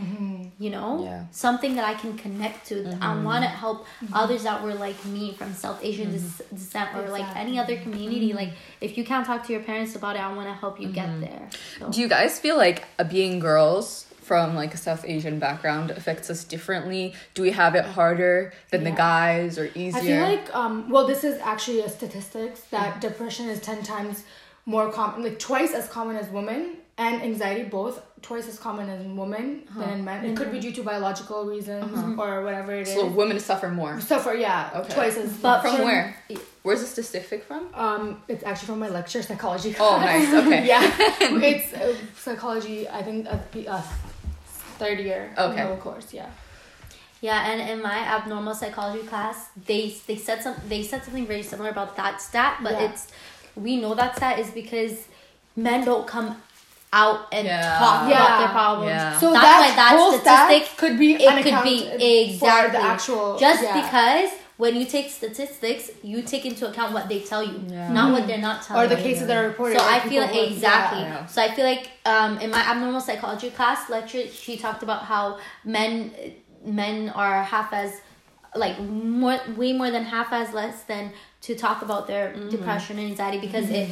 you 0.58 0.70
know 0.70 1.02
Yeah. 1.04 1.24
something 1.30 1.74
that 1.76 1.84
i 1.84 1.94
can 1.94 2.16
connect 2.16 2.66
to 2.68 2.76
i 2.76 2.90
mm-hmm. 2.90 3.24
want 3.24 3.44
to 3.44 3.50
help 3.50 3.86
mm-hmm. 3.86 4.14
others 4.14 4.42
that 4.44 4.62
were 4.62 4.74
like 4.74 4.98
me 5.04 5.32
from 5.34 5.54
south 5.54 5.82
asian 5.82 6.10
des- 6.12 6.44
descent 6.54 6.94
or 6.96 7.08
like 7.08 7.26
any 7.36 7.58
other 7.58 7.76
community 7.76 8.32
like 8.32 8.52
if 8.80 8.96
you 8.96 9.04
can't 9.04 9.26
talk 9.26 9.44
to 9.46 9.52
your 9.52 9.62
parents 9.62 9.94
about 9.96 10.16
it 10.16 10.22
i 10.22 10.32
want 10.32 10.48
to 10.48 10.54
help 10.54 10.80
you 10.80 10.88
get 10.88 11.20
there 11.20 11.48
so. 11.78 11.90
Do 11.90 12.00
you 12.00 12.08
guys 12.08 12.38
feel 12.38 12.56
like 12.56 12.84
being 13.08 13.38
girls 13.38 14.06
from 14.30 14.54
like 14.54 14.72
a 14.72 14.76
South 14.76 15.04
Asian 15.04 15.40
background 15.40 15.90
affects 15.90 16.30
us 16.30 16.44
differently? 16.44 17.14
Do 17.34 17.42
we 17.42 17.50
have 17.50 17.74
it 17.74 17.84
harder 17.84 18.52
than 18.70 18.84
the 18.84 18.92
guys 18.92 19.58
or 19.58 19.66
easier? 19.74 20.00
I 20.00 20.06
feel 20.06 20.22
like 20.36 20.54
um 20.54 20.88
well 20.88 21.04
this 21.12 21.24
is 21.24 21.36
actually 21.40 21.80
a 21.80 21.88
statistics 21.88 22.60
that 22.74 23.00
depression 23.00 23.48
is 23.48 23.58
10 23.60 23.82
times 23.82 24.22
more 24.66 24.86
common 24.92 25.24
like 25.24 25.40
twice 25.40 25.72
as 25.74 25.88
common 25.88 26.14
as 26.14 26.28
women 26.28 26.60
and 26.96 27.22
anxiety 27.22 27.64
both 27.64 27.96
twice 28.22 28.46
as 28.52 28.58
common 28.66 28.88
as 28.94 29.00
women 29.22 29.62
than 29.76 29.88
in 29.94 30.04
men. 30.04 30.24
It 30.24 30.36
could 30.36 30.52
be 30.52 30.60
due 30.60 30.74
to 30.78 30.82
biological 30.82 31.46
reasons 31.46 31.90
or 32.18 32.42
whatever 32.46 32.72
it 32.74 32.86
is. 32.86 32.94
so 32.94 33.06
women 33.06 33.40
suffer 33.40 33.68
more. 33.68 34.00
Suffer, 34.00 34.34
yeah, 34.34 34.70
Okay. 34.80 34.94
twice 34.94 35.16
as 35.16 35.32
But 35.38 35.62
From 35.62 35.76
for- 35.78 35.84
where? 35.84 36.16
Where's 36.62 36.82
the 36.82 36.86
statistic 36.86 37.40
from? 37.48 37.62
Um, 37.74 38.22
it's 38.28 38.44
actually 38.44 38.66
from 38.66 38.80
my 38.80 38.90
lecture, 38.90 39.22
psychology. 39.22 39.74
Oh, 39.80 39.96
nice. 39.98 40.30
Okay. 40.40 40.66
yeah, 40.72 40.82
it's 41.52 41.72
uh, 41.72 41.96
psychology. 42.24 42.86
I 42.86 43.02
think 43.02 43.26
uh, 43.26 43.38
uh, 43.76 43.82
third 44.80 44.98
year. 45.08 45.22
Okay. 45.46 45.56
middle 45.62 45.76
course. 45.86 46.08
Yeah. 46.20 46.30
yeah 47.28 47.48
and 47.50 47.58
in 47.72 47.78
my 47.90 47.98
abnormal 48.16 48.54
psychology 48.60 49.04
class 49.12 49.36
they 49.70 49.82
they 50.08 50.16
said 50.26 50.38
some 50.44 50.56
they 50.72 50.82
said 50.90 51.00
something 51.06 51.26
very 51.34 51.44
similar 51.52 51.70
about 51.76 51.90
that 52.00 52.14
stat 52.26 52.52
but 52.64 52.72
Yeah. 52.72 52.86
it's 52.86 53.02
we 53.64 53.72
know 53.82 53.92
that 54.00 54.16
stat 54.16 54.38
is 54.42 54.50
because 54.60 54.94
men 55.66 55.80
don't 55.90 56.06
come 56.14 56.28
out 57.02 57.20
and 57.36 57.44
Yeah. 57.46 57.78
talk 57.82 57.98
about 58.08 58.32
their 58.40 58.52
problems 58.60 58.90
Yeah. 58.90 59.18
So 59.22 59.26
that's 59.32 59.74
that 59.80 59.92
why 59.98 60.18
that 60.18 60.50
statistic 60.50 60.62
could 60.80 60.96
be 61.04 61.08
it 61.14 61.28
could 61.44 61.62
be 61.72 61.78
unaccounted 61.86 62.02
exactly 62.02 62.38
for 62.38 62.62
the 62.76 62.82
actual 62.94 63.26
just 63.46 63.62
yeah. 63.62 63.80
because 63.80 64.30
when 64.62 64.72
you 64.80 64.84
take 64.96 65.06
statistics 65.20 65.84
you 66.10 66.18
take 66.32 66.44
into 66.50 66.62
account 66.70 66.90
what 66.96 67.06
they 67.12 67.20
tell 67.30 67.42
you 67.50 67.56
Yeah. 67.66 67.92
not 67.98 68.06
what 68.14 68.22
they're 68.28 68.44
not 68.50 68.58
telling 68.64 68.80
or 68.82 68.86
the 68.94 68.98
you 69.00 69.06
cases 69.08 69.26
that 69.28 69.36
are 69.42 69.48
reported. 69.52 69.78
so 69.78 69.84
like 69.84 70.04
I 70.04 70.08
feel 70.08 70.22
people 70.28 70.44
who- 70.44 70.52
exactly. 70.54 71.00
yeah. 71.00 71.14
Yeah. 71.20 71.26
So 71.34 71.38
I 71.46 71.48
feel 71.56 71.66
like 71.72 71.84
um, 72.14 72.32
in 72.44 72.48
my 72.56 72.62
abnormal 72.70 73.00
psychology 73.08 73.50
class 73.58 73.80
lecture, 73.96 74.24
she 74.42 74.52
talked 74.64 74.82
about 74.88 75.02
how 75.12 75.24
men 75.64 75.92
men 76.82 76.96
are 77.22 77.36
half 77.54 77.68
as 77.72 77.90
like 78.64 78.76
more 78.80 79.38
way 79.60 79.72
more 79.80 79.90
than 79.96 80.04
half 80.16 80.28
as 80.40 80.48
less 80.60 80.76
than 80.92 81.04
to 81.46 81.54
talk 81.64 81.78
about 81.86 82.02
their 82.10 82.24
depression 82.54 82.94
and 83.00 83.06
anxiety 83.12 83.38
because 83.48 83.68
it 83.80 83.88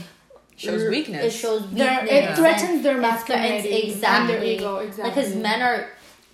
Shows 0.69 0.85
weakness. 0.91 1.25
It 1.29 1.35
shows 1.45 1.63
Their- 1.71 2.01
weakness. 2.03 2.31
it 2.31 2.37
threatens 2.39 2.79
their 2.87 2.97
it 2.97 3.01
threatens- 3.01 3.03
masculinity 3.03 3.73
and 3.83 3.85
exactly. 3.93 4.35
their 4.35 4.45
ego, 4.55 4.71
exactly. 4.79 5.11
Because 5.11 5.31
men 5.49 5.63
are 5.69 5.81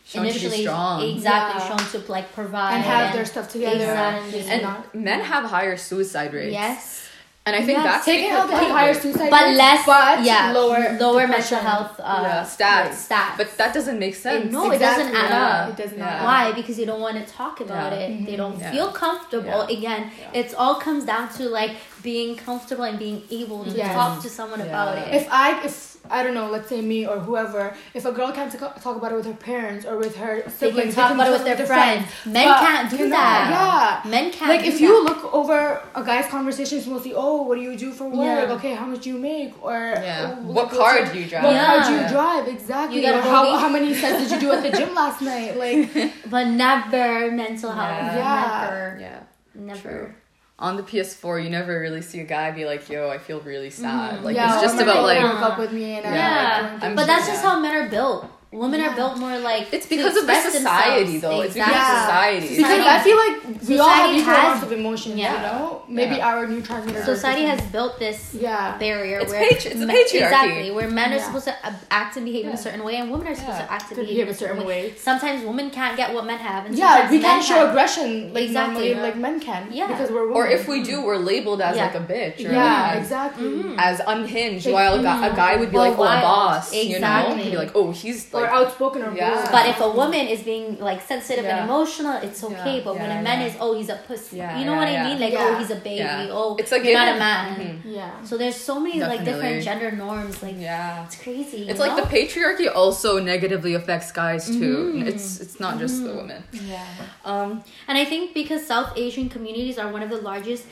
Shown 0.07 0.23
to 0.23 0.29
be 0.29 0.31
initially 0.39 0.63
strong. 0.63 1.03
exactly 1.03 1.61
Yeah. 1.63 1.69
shown 1.77 2.03
to 2.03 2.13
like 2.13 2.33
provide 2.35 2.75
and 2.75 2.85
have 2.85 3.15
their 3.15 3.25
stuff 3.25 3.49
together. 3.49 3.77
Exactly. 3.77 4.41
And, 4.41 4.51
and 4.51 4.63
not, 4.63 4.95
men 4.95 5.21
have 5.21 5.45
higher 5.45 5.77
suicide 5.77 6.33
rates. 6.35 6.53
Yes. 6.53 7.01
And 7.47 7.55
I 7.55 7.59
think 7.59 7.77
Yes. 7.79 7.85
that's 7.87 8.05
taking 8.07 8.31
out 8.31 8.47
because- 8.49 8.67
the 8.69 8.73
higher 8.73 8.95
suicide 8.95 9.29
But 9.31 9.43
rates, 9.45 9.59
less, 9.59 9.85
but 9.87 10.23
yeah, 10.25 10.53
lower 10.53 10.97
lower 10.99 11.23
depression. 11.27 11.57
mental 11.59 11.71
health 11.73 12.01
uh, 12.01 12.21
yeah, 12.23 12.43
stats. 12.43 13.09
stats. 13.09 13.37
But 13.37 13.57
that 13.59 13.75
doesn't 13.75 13.99
make 13.99 14.15
sense. 14.15 14.51
no, 14.53 14.71
it 14.71 14.79
doesn't 14.79 15.15
add 15.15 15.31
yeah. 15.31 15.43
up. 15.65 15.69
It 15.71 15.77
doesn't 15.83 15.99
Yeah. 15.99 16.25
Why? 16.25 16.53
Because 16.53 16.77
they 16.79 16.87
don't 16.87 17.01
want 17.01 17.17
to 17.27 17.31
talk 17.41 17.61
about 17.61 17.93
Yeah. 17.93 17.99
it. 18.05 18.27
They 18.27 18.37
don't 18.37 18.59
Yeah. 18.59 18.73
feel 18.73 18.89
comfortable. 18.93 19.67
Yeah. 19.69 19.77
Again, 19.79 20.11
it's 20.33 20.55
all 20.55 20.77
comes 20.77 21.05
down 21.05 21.29
to 21.37 21.43
like 21.49 21.73
being 22.03 22.35
comfortable 22.37 22.85
and 22.85 22.99
being 22.99 23.23
able 23.31 23.65
to 23.65 23.71
Yes. 23.77 23.95
talk 23.95 24.23
to 24.23 24.29
someone 24.31 24.61
Yeah. 24.61 24.67
about 24.67 24.97
it. 24.99 25.15
If 25.15 25.27
I, 25.31 25.63
if 25.65 25.94
I 26.11 26.23
don't 26.23 26.35
know, 26.35 26.51
let's 26.51 26.69
say 26.69 26.81
me 26.81 27.07
or 27.07 27.19
whoever, 27.19 27.75
if 27.95 28.05
a 28.05 28.13
girl 28.13 28.31
can't 28.33 28.53
talk 28.53 28.81
talk 28.83 28.97
about 28.97 29.13
it 29.13 29.17
with 29.17 29.27
her 29.27 29.33
parents 29.35 29.87
or 29.87 29.97
with 29.97 30.17
her 30.17 30.43
siblings, 30.49 30.59
they 30.61 30.67
siblings, 30.69 30.95
can 30.95 31.03
talk 31.03 31.15
about 31.15 31.29
it 31.29 31.33
with 31.33 31.45
their 31.45 31.67
friends. 31.67 32.07
Men 32.27 32.47
But 32.49 32.59
can't 32.61 32.91
do 32.91 32.97
cannot, 32.99 33.11
that. 33.11 34.03
Yeah. 34.05 34.11
Men 34.11 34.31
can't. 34.33 34.51
like 34.51 34.63
do 34.65 34.69
if 34.69 34.81
you 34.81 34.93
that. 35.05 35.11
look 35.11 35.35
over 35.35 35.83
a 35.95 36.03
guy's 36.05 36.27
conversations, 36.27 36.87
we'll 36.87 37.01
see. 37.01 37.15
oh, 37.15 37.43
what 37.43 37.55
do 37.57 37.63
you 37.63 37.77
do 37.77 37.93
for 37.93 38.05
work? 38.09 38.49
Yeah. 38.49 38.55
Okay, 38.57 38.75
how 38.75 38.87
much 38.87 39.01
do 39.01 39.11
you 39.11 39.19
make? 39.19 39.53
Or 39.65 39.73
Yeah. 39.73 40.37
oh, 40.39 40.43
What 40.43 40.67
what's 40.67 40.77
car 40.77 41.05
do 41.13 41.19
you 41.19 41.27
drive? 41.27 41.45
What 41.45 41.57
car 41.67 41.85
do 41.85 41.93
you 42.03 42.09
drive? 42.09 42.49
Exactly. 42.49 42.97
You 42.97 43.03
gotta 43.03 43.23
how, 43.23 43.57
how 43.57 43.69
many 43.69 43.95
sets 43.95 44.23
did 44.23 44.31
you 44.33 44.41
do 44.49 44.53
at 44.53 44.63
the 44.63 44.71
gym 44.77 44.95
last 44.95 45.23
night? 45.23 45.57
Like, 45.57 46.13
but 46.31 46.49
never 46.49 47.31
mental 47.31 47.71
health. 47.71 47.89
Yeah. 47.89 48.17
Yeah. 48.17 48.61
Never. 48.65 48.99
Yeah. 49.01 49.21
Never. 49.55 49.81
True. 49.81 50.15
On 50.57 50.77
the 50.77 50.83
PS4, 50.85 51.43
you 51.43 51.51
never 51.51 51.81
really 51.81 52.01
see 52.01 52.21
a 52.21 52.25
guy 52.25 52.53
be 52.53 52.65
like, 52.65 52.89
"Yo, 52.89 53.09
I 53.09 53.19
feel 53.19 53.41
really 53.41 53.71
sad." 53.71 54.15
Mm-hmm. 54.17 54.25
Like 54.25 54.37
yeah, 54.37 54.55
it's 54.55 54.63
just 54.63 54.77
about 54.81 54.95
girl 54.95 55.03
like 55.03 55.21
broke 55.21 55.43
up 55.43 55.59
with 55.59 55.73
me 55.73 55.97
and 55.97 56.07
I'm, 56.07 56.15
Yeah, 56.15 56.61
like, 56.63 56.73
I'm 56.73 56.81
through 56.81 56.95
but 56.97 57.07
that's 57.07 57.27
yeah. 57.27 57.33
just 57.35 57.45
how 57.45 57.59
men 57.61 57.75
are 57.75 57.89
built. 57.89 58.27
Women 58.55 58.81
are 58.83 58.95
built 58.95 59.19
more 59.19 59.37
like 59.41 59.73
it's 59.73 59.87
because 59.87 60.17
of 60.17 60.27
the 60.27 60.35
society, 60.35 61.19
themselves. 61.19 61.21
though. 61.23 61.41
It's 61.43 61.55
because 61.55 61.69
Exactly. 61.69 61.95
of 61.95 62.01
society. 62.05 62.49
Because 62.57 62.57
Society- 62.57 62.89
I 62.89 63.03
feel 63.03 63.17
like 63.17 63.69
we 63.69 63.79
all 63.79 63.89
have 63.89 63.97
society 63.97 64.19
equal 64.21 64.35
has- 64.35 64.45
amounts 64.47 64.63
of 64.67 64.73
emotions, 64.73 65.17
yeah. 65.17 65.35
you 65.35 65.43
know? 65.43 65.83
Maybe 65.89 66.17
Yeah. 66.17 66.29
our 66.29 66.47
neurotransmitters. 66.47 67.03
are 67.03 67.05
Society 67.05 67.45
has 67.47 67.61
built 67.63 67.99
this 67.99 68.31
Yeah. 68.33 68.77
barrier 68.79 69.19
It's 69.19 69.33
where 69.33 69.41
patri- 69.49 69.71
it's 69.73 69.81
a 69.83 69.87
patriarchy. 69.87 70.23
exactly 70.23 70.71
where 70.71 70.89
men 70.89 71.13
are 71.13 71.17
Yeah. 71.17 71.25
supposed 71.27 71.45
to 71.47 71.55
act 71.91 72.17
and 72.17 72.25
behave 72.25 72.47
in 72.47 72.53
a 72.53 72.57
certain 72.57 72.85
way 72.85 72.97
and 72.97 73.11
women 73.11 73.27
are 73.27 73.35
supposed 73.35 73.59
Yeah. 73.59 73.67
to 73.67 73.73
act 73.73 73.91
and 73.91 73.99
To 74.01 74.07
behave, 74.07 74.29
in 74.29 74.35
a 74.35 74.37
certain 74.37 74.59
way. 74.59 74.65
way. 74.67 74.95
Sometimes 74.97 75.45
women 75.45 75.71
can't 75.71 75.97
get 75.97 76.15
what 76.15 76.25
men 76.25 76.39
have, 76.39 76.67
and 76.67 76.75
Yeah, 76.79 76.91
sometimes 76.93 77.11
we 77.11 77.19
can't 77.21 77.45
show 77.45 77.55
can. 77.63 77.69
aggression 77.71 78.33
like 78.35 78.45
Exactly. 78.45 78.75
normally 78.91 78.95
like 79.09 79.17
men 79.17 79.41
can. 79.41 79.69
Yeah. 79.73 79.89
Because 79.89 80.11
we're 80.11 80.23
women. 80.29 80.37
or 80.37 80.47
if 80.47 80.69
we 80.69 80.83
do, 80.83 81.03
we're 81.03 81.17
labeled 81.17 81.61
as 81.61 81.77
like 81.77 81.95
a 81.97 82.01
bitch. 82.01 82.39
Or 82.49 82.53
Yeah, 82.53 82.95
exactly. 82.95 83.49
Mm-hmm. 83.49 83.79
As 83.79 84.01
unhinged, 84.07 84.71
while 84.71 84.95
a 85.01 85.03
guy, 85.03 85.57
would 85.57 85.71
be 85.73 85.77
like, 85.77 85.99
"Oh, 85.99 86.05
a 86.05 86.21
boss," 86.21 86.73
you 86.73 87.01
know? 87.01 87.07
Exactly. 87.07 87.43
He'd 87.43 87.51
be 87.51 87.57
like, 87.57 87.73
"Oh, 87.75 87.91
he's 87.91 88.33
like 88.33 88.44
like 88.45 88.53
outspoken 88.59 89.03
or 89.03 89.13
Yeah. 89.15 89.35
bold. 89.35 89.49
But 89.57 89.65
if 89.73 89.79
a 89.81 89.91
woman 90.01 90.25
is 90.35 90.41
being 90.43 90.79
like 90.89 91.01
sensitive 91.13 91.45
Yeah. 91.45 91.57
and 91.57 91.65
emotional, 91.71 92.17
it's 92.27 92.41
okay. 92.45 92.77
Yeah, 92.79 92.85
But 92.87 92.95
when 93.03 93.11
a 93.11 93.21
man 93.29 93.41
yeah. 93.41 93.47
is, 93.49 93.55
oh, 93.61 93.71
he's 93.79 93.89
a 93.89 93.99
pussy. 94.07 94.37
Yeah, 94.39 94.59
you 94.59 94.65
know 94.67 94.73
yeah, 94.75 94.79
what 94.81 94.89
yeah. 94.93 95.05
I 95.05 95.09
mean? 95.09 95.19
Like, 95.25 95.33
Yeah. 95.33 95.45
oh, 95.51 95.55
he's 95.61 95.71
a 95.71 95.81
baby. 95.89 95.97
Yeah. 95.97 96.29
Oh, 96.39 96.57
It's 96.61 96.73
like 96.73 96.85
you're 96.85 96.95
not 97.03 97.09
a 97.09 97.19
given- 97.19 97.19
man. 97.29 97.45
Mhm. 97.61 97.81
yeah. 97.99 98.11
So 98.29 98.37
there's 98.39 98.57
so 98.71 98.75
many 98.81 99.01
like 99.13 99.25
different 99.25 99.63
gender 99.69 99.91
norms. 100.05 100.43
Like, 100.43 100.57
yeah. 100.59 101.05
it's 101.05 101.17
crazy. 101.17 101.69
It's 101.71 101.81
like 101.81 101.95
know? 101.97 102.03
the 102.05 102.09
patriarchy 102.17 102.69
also 102.83 103.11
negatively 103.19 103.75
affects 103.75 104.11
guys 104.13 104.47
too. 104.47 104.77
Mhm. 104.97 105.07
It's 105.11 105.41
it's 105.45 105.59
not 105.65 105.79
just 105.79 106.05
the 106.07 106.13
women. 106.21 106.43
yeah. 106.75 106.85
Um, 107.25 107.63
And 107.89 107.97
I 107.99 108.05
think 108.05 108.35
because 108.35 108.67
South 108.67 108.91
Asian 108.97 109.29
communities 109.29 109.77
are 109.79 109.89
one 109.97 110.03
of 110.07 110.11
the 110.11 110.21
largest 110.31 110.65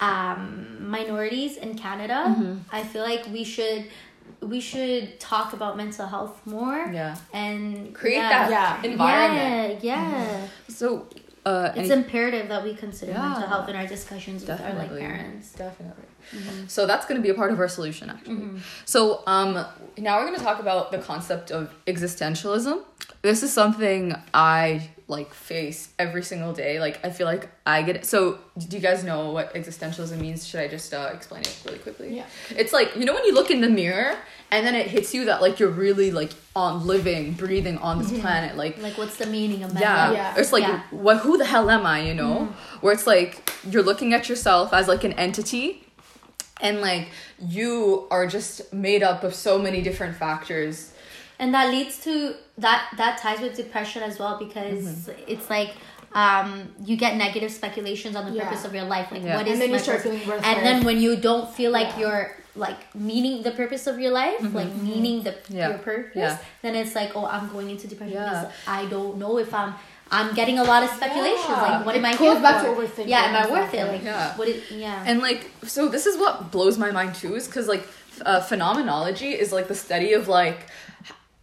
um, 0.00 0.40
minorities 0.80 1.56
in 1.56 1.70
Canada, 1.78 2.18
Mm-hmm. 2.28 2.54
I 2.70 2.82
feel 2.82 3.02
like 3.02 3.22
we 3.32 3.44
should 3.44 3.84
we 4.40 4.60
should 4.60 5.18
talk 5.20 5.52
about 5.52 5.76
mental 5.76 6.06
health 6.06 6.40
more 6.46 6.90
yeah. 6.92 7.16
and 7.32 7.94
Create 7.94 8.16
yeah. 8.18 8.48
that 8.48 8.50
Yeah. 8.84 8.90
environment. 8.90 9.84
Yeah, 9.84 10.10
yeah. 10.10 10.48
So 10.68 11.06
uh, 11.44 11.72
It's 11.76 11.90
any- 11.90 12.02
imperative 12.02 12.48
that 12.48 12.62
we 12.64 12.74
consider 12.74 13.12
Yeah. 13.12 13.28
mental 13.28 13.48
health 13.48 13.68
in 13.68 13.76
our 13.76 13.86
discussions 13.86 14.44
with 14.46 14.60
our 14.60 14.74
like 14.74 14.90
parents. 14.98 15.52
Definitely. 15.52 16.04
Mm-hmm. 16.32 16.66
So 16.66 16.86
that's 16.86 17.06
going 17.06 17.18
to 17.20 17.22
be 17.22 17.28
a 17.30 17.34
part 17.34 17.52
of 17.52 17.60
our 17.60 17.68
solution, 17.68 18.10
actually. 18.10 18.60
So 18.84 19.22
um, 19.28 19.54
now 19.96 20.18
we're 20.18 20.26
going 20.26 20.38
to 20.38 20.44
talk 20.44 20.58
about 20.60 20.90
the 20.90 20.98
concept 20.98 21.50
of 21.52 21.70
existentialism. 21.86 22.80
This 23.22 23.42
is 23.44 23.52
something 23.52 24.14
I 24.34 24.90
like 25.08 25.32
face 25.32 25.90
every 25.98 26.22
single 26.22 26.52
day. 26.52 26.80
Like 26.80 27.04
I 27.04 27.10
feel 27.10 27.26
like 27.26 27.48
I 27.64 27.82
get 27.82 27.96
it. 27.96 28.04
So 28.04 28.38
do 28.58 28.76
you 28.76 28.82
guys 28.82 29.04
know 29.04 29.30
what 29.30 29.54
existentialism 29.54 30.18
means? 30.20 30.46
Should 30.46 30.60
I 30.60 30.68
just 30.68 30.92
uh, 30.92 31.10
explain 31.14 31.42
it 31.42 31.62
really 31.64 31.78
quickly? 31.78 32.16
Yeah. 32.16 32.24
It's 32.50 32.72
like 32.72 32.96
you 32.96 33.04
know 33.04 33.14
when 33.14 33.24
you 33.24 33.34
look 33.34 33.50
in 33.50 33.60
the 33.60 33.68
mirror 33.68 34.16
and 34.50 34.66
then 34.66 34.74
it 34.74 34.86
hits 34.88 35.14
you 35.14 35.24
that 35.26 35.40
like 35.42 35.58
you're 35.60 35.70
really 35.70 36.10
like 36.10 36.30
on 36.54 36.86
living, 36.86 37.32
breathing 37.32 37.78
on 37.78 37.98
this 37.98 38.18
planet. 38.20 38.56
Like 38.56 38.78
Like, 38.78 38.96
what's 38.98 39.16
the 39.16 39.26
meaning 39.26 39.62
of 39.62 39.74
mental 39.74 39.82
yeah. 39.82 40.12
Yeah. 40.12 40.34
It's 40.38 40.52
like, 40.52 40.62
Yeah. 40.62 40.82
what? 40.90 41.18
Who 41.18 41.36
the 41.38 41.44
hell 41.44 41.70
am 41.70 41.84
I? 41.86 42.00
You 42.02 42.14
know, 42.14 42.48
where 42.80 42.92
it's 42.92 43.06
like 43.06 43.52
you're 43.68 43.82
looking 43.82 44.12
at 44.14 44.28
yourself 44.28 44.72
as 44.72 44.88
like 44.88 45.04
an 45.04 45.12
entity, 45.14 45.86
and 46.60 46.80
like 46.80 47.08
you 47.38 48.06
are 48.10 48.26
just 48.26 48.72
made 48.72 49.02
up 49.02 49.22
of 49.24 49.34
so 49.34 49.58
many 49.58 49.82
different 49.82 50.16
factors. 50.16 50.92
And 51.38 51.52
that 51.54 51.70
leads 51.70 51.98
to 52.06 52.34
that 52.58 52.88
that 52.96 53.18
ties 53.18 53.40
with 53.40 53.54
depression 53.56 54.02
as 54.02 54.18
well 54.18 54.38
because 54.38 54.84
Mm-hmm. 54.84 55.32
it's 55.32 55.48
like 55.50 55.72
um 56.14 56.68
you 56.88 56.96
get 56.96 57.16
negative 57.16 57.50
speculations 57.60 58.14
on 58.16 58.24
the 58.26 58.32
Yeah. 58.32 58.44
purpose 58.44 58.64
of 58.64 58.72
your 58.74 58.84
life 58.84 59.08
like 59.12 59.22
Yeah. 59.22 59.36
what 59.36 59.46
is 59.46 59.52
And 59.52 59.60
then 59.62 59.68
you 59.70 59.76
my 59.76 59.82
start 59.82 60.02
purpose? 60.02 60.42
and 60.50 60.58
then 60.66 60.84
when 60.88 60.98
you 61.00 61.16
don't 61.28 61.48
feel 61.58 61.70
like 61.78 61.88
Yeah. 61.94 62.00
you're 62.02 62.26
like 62.66 62.78
meaning 62.94 63.42
the 63.42 63.50
purpose 63.50 63.86
of 63.86 63.98
your 64.02 64.12
life 64.12 64.40
like 64.60 64.72
meaning 64.90 65.16
the 65.26 65.32
Mm-hmm. 65.32 65.56
Your 65.56 65.78
purpose 65.90 66.34
then 66.62 66.74
it's 66.74 66.94
like 67.00 67.10
oh 67.16 67.26
i'm 67.34 67.46
going 67.54 67.68
into 67.74 67.86
depression 67.92 68.16
because 68.22 68.46
i 68.66 68.80
don't 68.94 69.18
know 69.22 69.34
if 69.44 69.52
i'm 69.60 69.74
i'm 70.10 70.28
getting 70.40 70.58
a 70.64 70.64
lot 70.72 70.80
of 70.86 70.90
speculations 70.98 71.48
Yeah. 71.58 71.66
like 71.68 71.84
what 71.86 71.94
am 72.00 72.04
i 72.10 72.14
here 72.16 72.40
back 72.46 72.64
for? 72.64 72.74
to 72.74 72.80
overthinking 72.80 73.08
yeah 73.14 73.22
am 73.28 73.36
i 73.42 73.44
worth 73.54 73.74
it 73.74 73.82
like- 73.82 73.92
like 73.96 74.04
Yeah. 74.04 74.36
what 74.38 74.48
is 74.48 74.58
yeah 74.70 75.04
And 75.08 75.16
like, 75.28 75.42
so 75.74 75.80
this 75.96 76.06
is 76.10 76.14
what 76.22 76.50
blows 76.54 76.76
my 76.84 76.90
mind 76.98 77.14
too, 77.22 77.32
is 77.40 77.44
because 77.48 77.66
like 77.74 77.84
uh, 78.30 78.40
phenomenology 78.40 79.30
is 79.44 79.48
like 79.52 79.66
the 79.68 79.74
study 79.86 80.10
of 80.18 80.22
like 80.40 80.60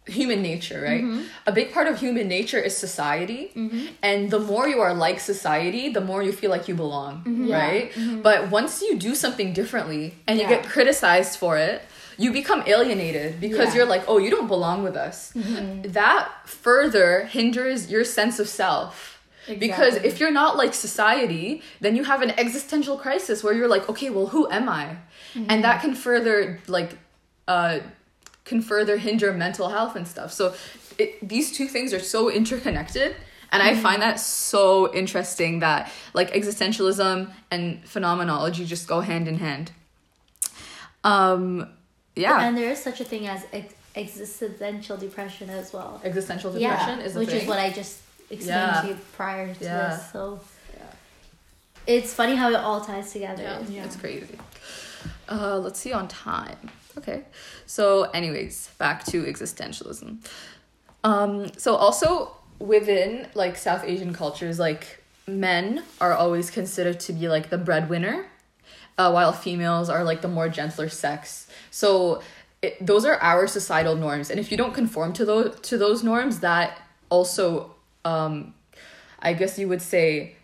human 0.06 0.42
nature, 0.42 0.82
right? 0.82 1.04
Mm-hmm. 1.04 1.24
A 1.48 1.52
big 1.52 1.74
part 1.74 1.88
of 1.88 2.00
human 2.00 2.28
nature 2.28 2.60
is 2.60 2.76
society, 2.76 3.52
mm-hmm. 3.56 3.86
and 4.02 4.30
the 4.30 4.40
more 4.40 4.68
you 4.68 4.80
are 4.82 4.94
like 4.94 5.20
society, 5.20 5.90
the 5.90 6.02
more 6.02 6.22
you 6.22 6.32
feel 6.32 6.52
like 6.52 6.68
you 6.68 6.76
belong, 6.76 7.24
mm-hmm. 7.24 7.46
Yeah. 7.46 7.58
right? 7.66 7.92
But 8.22 8.50
once 8.52 8.82
you 8.82 8.98
do 8.98 9.16
something 9.16 9.54
differently 9.54 10.16
and 10.28 10.38
you 10.40 10.44
Yeah. 10.44 10.56
get 10.56 10.66
criticized 10.66 11.40
for 11.40 11.58
it, 11.58 11.82
you 12.18 12.32
become 12.32 12.64
alienated 12.68 13.40
because 13.40 13.70
Yeah. 13.70 13.76
you're 13.78 13.86
like, 13.96 14.04
oh, 14.08 14.18
you 14.18 14.30
don't 14.30 14.48
belong 14.48 14.84
with 14.84 14.96
us. 14.96 15.32
That 15.36 16.30
further 16.46 17.26
hinders 17.26 17.90
your 17.90 18.04
sense 18.04 18.40
of 18.40 18.48
self. 18.48 19.20
Because 19.60 19.96
if 19.96 20.20
you're 20.20 20.32
not 20.32 20.56
like 20.56 20.74
society, 20.74 21.62
then 21.82 21.96
you 21.98 22.04
have 22.06 22.22
an 22.22 22.32
existential 22.38 22.98
crisis 22.98 23.44
where 23.44 23.54
you're 23.54 23.68
like, 23.68 23.90
okay, 23.90 24.10
well, 24.10 24.28
who 24.28 24.50
am 24.50 24.70
I? 24.70 24.98
And 25.50 25.64
that 25.64 25.82
can 25.82 25.96
further 25.96 26.60
like 26.68 26.92
uh 27.48 27.80
can 28.46 28.62
further 28.62 28.98
hinder 28.98 29.32
mental 29.34 29.70
health 29.70 29.96
and 29.96 30.08
stuff. 30.08 30.32
So 30.34 30.54
it, 30.98 31.28
these 31.28 31.52
two 31.52 31.68
things 31.68 31.94
are 31.94 32.00
so 32.00 32.30
interconnected 32.30 33.16
and 33.52 33.62
I 33.62 33.76
find 33.76 34.02
that 34.02 34.20
so 34.20 34.94
interesting 34.94 35.60
that 35.60 35.92
like 36.14 36.32
existentialism 36.34 37.32
and 37.52 37.88
phenomenology 37.88 38.66
just 38.66 38.88
go 38.88 39.00
hand 39.02 39.28
in 39.28 39.38
hand. 39.38 39.72
Um 41.04 41.68
yeah. 42.16 42.42
and 42.48 42.58
there 42.58 42.70
is 42.72 42.82
such 42.82 43.02
a 43.02 43.04
thing 43.04 43.28
as 43.28 43.46
ex- 43.52 43.74
existential 43.96 44.98
depression 44.98 45.50
as 45.50 45.74
well 45.74 46.02
existential 46.04 46.52
depression 46.54 47.00
is 47.00 47.16
a 47.16 47.20
which 47.20 47.30
thing. 47.30 47.42
is 47.42 47.48
what 47.48 47.60
I 47.60 47.70
just 47.72 48.02
explained 48.30 48.72
Yeah. 48.74 48.82
to 48.82 48.88
you 48.90 48.98
prior 49.16 49.54
to 49.54 49.64
Yeah. 49.64 49.96
this. 49.98 50.12
So 50.12 50.40
it's 51.86 52.14
funny 52.14 52.36
how 52.36 52.50
it 52.50 52.56
all 52.56 52.82
ties 52.82 53.12
together. 53.12 53.44
Yeah, 53.44 53.60
Yeah. 53.70 53.84
it's 53.86 53.96
crazy. 53.98 54.38
Uh, 55.30 55.58
let's 55.58 55.80
see 55.80 55.92
on 55.92 56.08
time. 56.08 56.70
Okay. 56.98 57.24
So, 57.66 58.04
anyways, 58.04 58.70
back 58.78 59.04
to 59.06 59.24
existentialism. 59.24 60.18
Um, 61.04 61.52
so 61.58 61.76
also 61.76 62.38
within 62.60 63.28
like 63.34 63.58
South 63.58 63.84
Asian 63.84 64.14
cultures, 64.14 64.60
like 64.60 65.04
men 65.28 65.84
are 66.00 66.14
always 66.14 66.50
considered 66.50 67.00
to 67.02 67.14
be 67.14 67.28
like 67.28 67.50
the 67.50 67.58
breadwinner, 67.58 68.26
uh, 68.98 69.12
while 69.12 69.34
females 69.34 69.90
are 69.90 70.04
like 70.04 70.22
the 70.22 70.28
more 70.28 70.50
gentler 70.50 70.90
sex. 70.90 71.48
So 71.72 72.22
it, 72.62 72.84
those 72.86 73.06
are 73.06 73.16
our 73.16 73.48
societal 73.48 73.96
norms, 73.96 74.30
and 74.30 74.40
if 74.40 74.52
you 74.52 74.58
don't 74.58 74.74
conform 74.74 75.14
to 75.14 75.26
those 75.26 75.60
to 75.62 75.78
those 75.78 76.04
norms, 76.04 76.40
that 76.40 76.80
also, 77.10 77.76
um, 78.06 78.54
I 79.20 79.34
guess 79.34 79.60
you 79.60 79.68
would 79.68 79.82
say, 79.82 80.36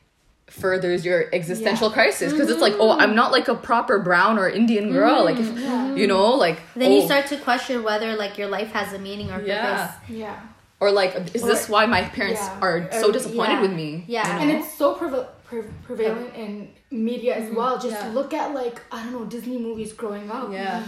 furthers 0.49 1.05
your 1.05 1.25
existential 1.33 1.87
Yeah. 1.89 1.93
crisis 1.93 2.31
because 2.33 2.49
it's 2.49 2.61
like, 2.61 2.73
oh, 2.79 2.91
I'm 2.91 2.99
mm-hmm. 3.09 3.15
not 3.15 3.31
like 3.31 3.47
a 3.47 3.55
proper 3.55 3.99
brown 3.99 4.37
or 4.37 4.49
Indian 4.49 4.91
girl, 4.91 5.23
like 5.23 5.37
if 5.37 5.47
mm-hmm. 5.47 5.97
you 5.97 6.07
know, 6.07 6.31
like 6.45 6.59
Then 6.75 6.91
oh, 6.91 6.95
you 6.95 7.05
start 7.05 7.27
to 7.27 7.37
question 7.37 7.83
whether 7.83 8.15
like 8.15 8.37
your 8.37 8.47
life 8.47 8.71
has 8.71 8.93
a 8.93 8.99
meaning 8.99 9.31
or 9.31 9.41
Yeah. 9.41 9.61
purpose. 9.65 9.95
Yeah. 10.09 10.39
or 10.79 10.91
like 10.91 11.13
is 11.35 11.43
this 11.43 11.67
why 11.69 11.85
my 11.85 12.03
parents 12.03 12.41
yeah. 12.41 12.59
are 12.65 12.77
so 12.91 13.11
disappointed 13.11 13.53
yeah. 13.59 13.61
with 13.61 13.73
me? 13.73 13.89
Yeah. 14.07 14.25
you 14.27 14.33
know? 14.33 14.39
And 14.53 14.63
it's 14.63 14.73
so 14.81 14.95
preva- 14.95 15.27
pre- 15.45 15.69
prevalent 15.83 16.33
in 16.35 16.69
media 16.89 17.35
as 17.35 17.45
mm-hmm. 17.45 17.55
well. 17.57 17.73
Just 17.79 17.99
Yeah. 18.03 18.11
look 18.17 18.33
at 18.33 18.53
like 18.61 18.77
I 18.91 19.03
don't 19.03 19.13
know 19.17 19.25
Disney 19.25 19.57
movies 19.57 19.91
growing 19.93 20.27
up. 20.31 20.51
yeah, 20.51 20.83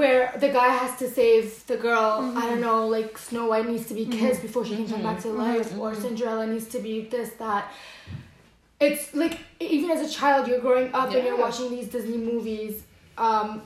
Where 0.00 0.34
the 0.44 0.50
guy 0.58 0.68
has 0.82 0.92
to 0.98 1.06
save 1.08 1.46
the 1.66 1.76
girl. 1.76 2.10
I 2.20 2.20
Mm-hmm. 2.20 2.48
don't 2.48 2.60
know, 2.68 2.80
like 2.96 3.16
Snow 3.16 3.44
White 3.50 3.66
needs 3.72 3.86
to 3.90 3.94
be 4.00 4.04
kissed 4.18 4.42
before 4.42 4.62
she 4.68 4.74
can 4.76 4.88
come 4.92 5.02
back 5.08 5.18
to 5.24 5.28
life, 5.46 5.68
or 5.78 5.92
Mm-hmm. 5.92 6.02
Cinderella 6.02 6.46
needs 6.46 6.66
to 6.74 6.78
be 6.86 6.94
this 7.14 7.30
that. 7.44 7.64
It's 8.80 9.14
like 9.14 9.38
even 9.60 9.90
as 9.90 10.08
a 10.08 10.12
child, 10.18 10.46
you're 10.48 10.60
growing 10.60 10.92
up 10.94 11.06
and 11.12 11.24
you're 11.24 11.32
Mm-hmm. 11.34 11.40
watching 11.42 11.70
these 11.70 11.88
Disney 11.88 12.16
movies. 12.18 12.82
Um, 13.16 13.62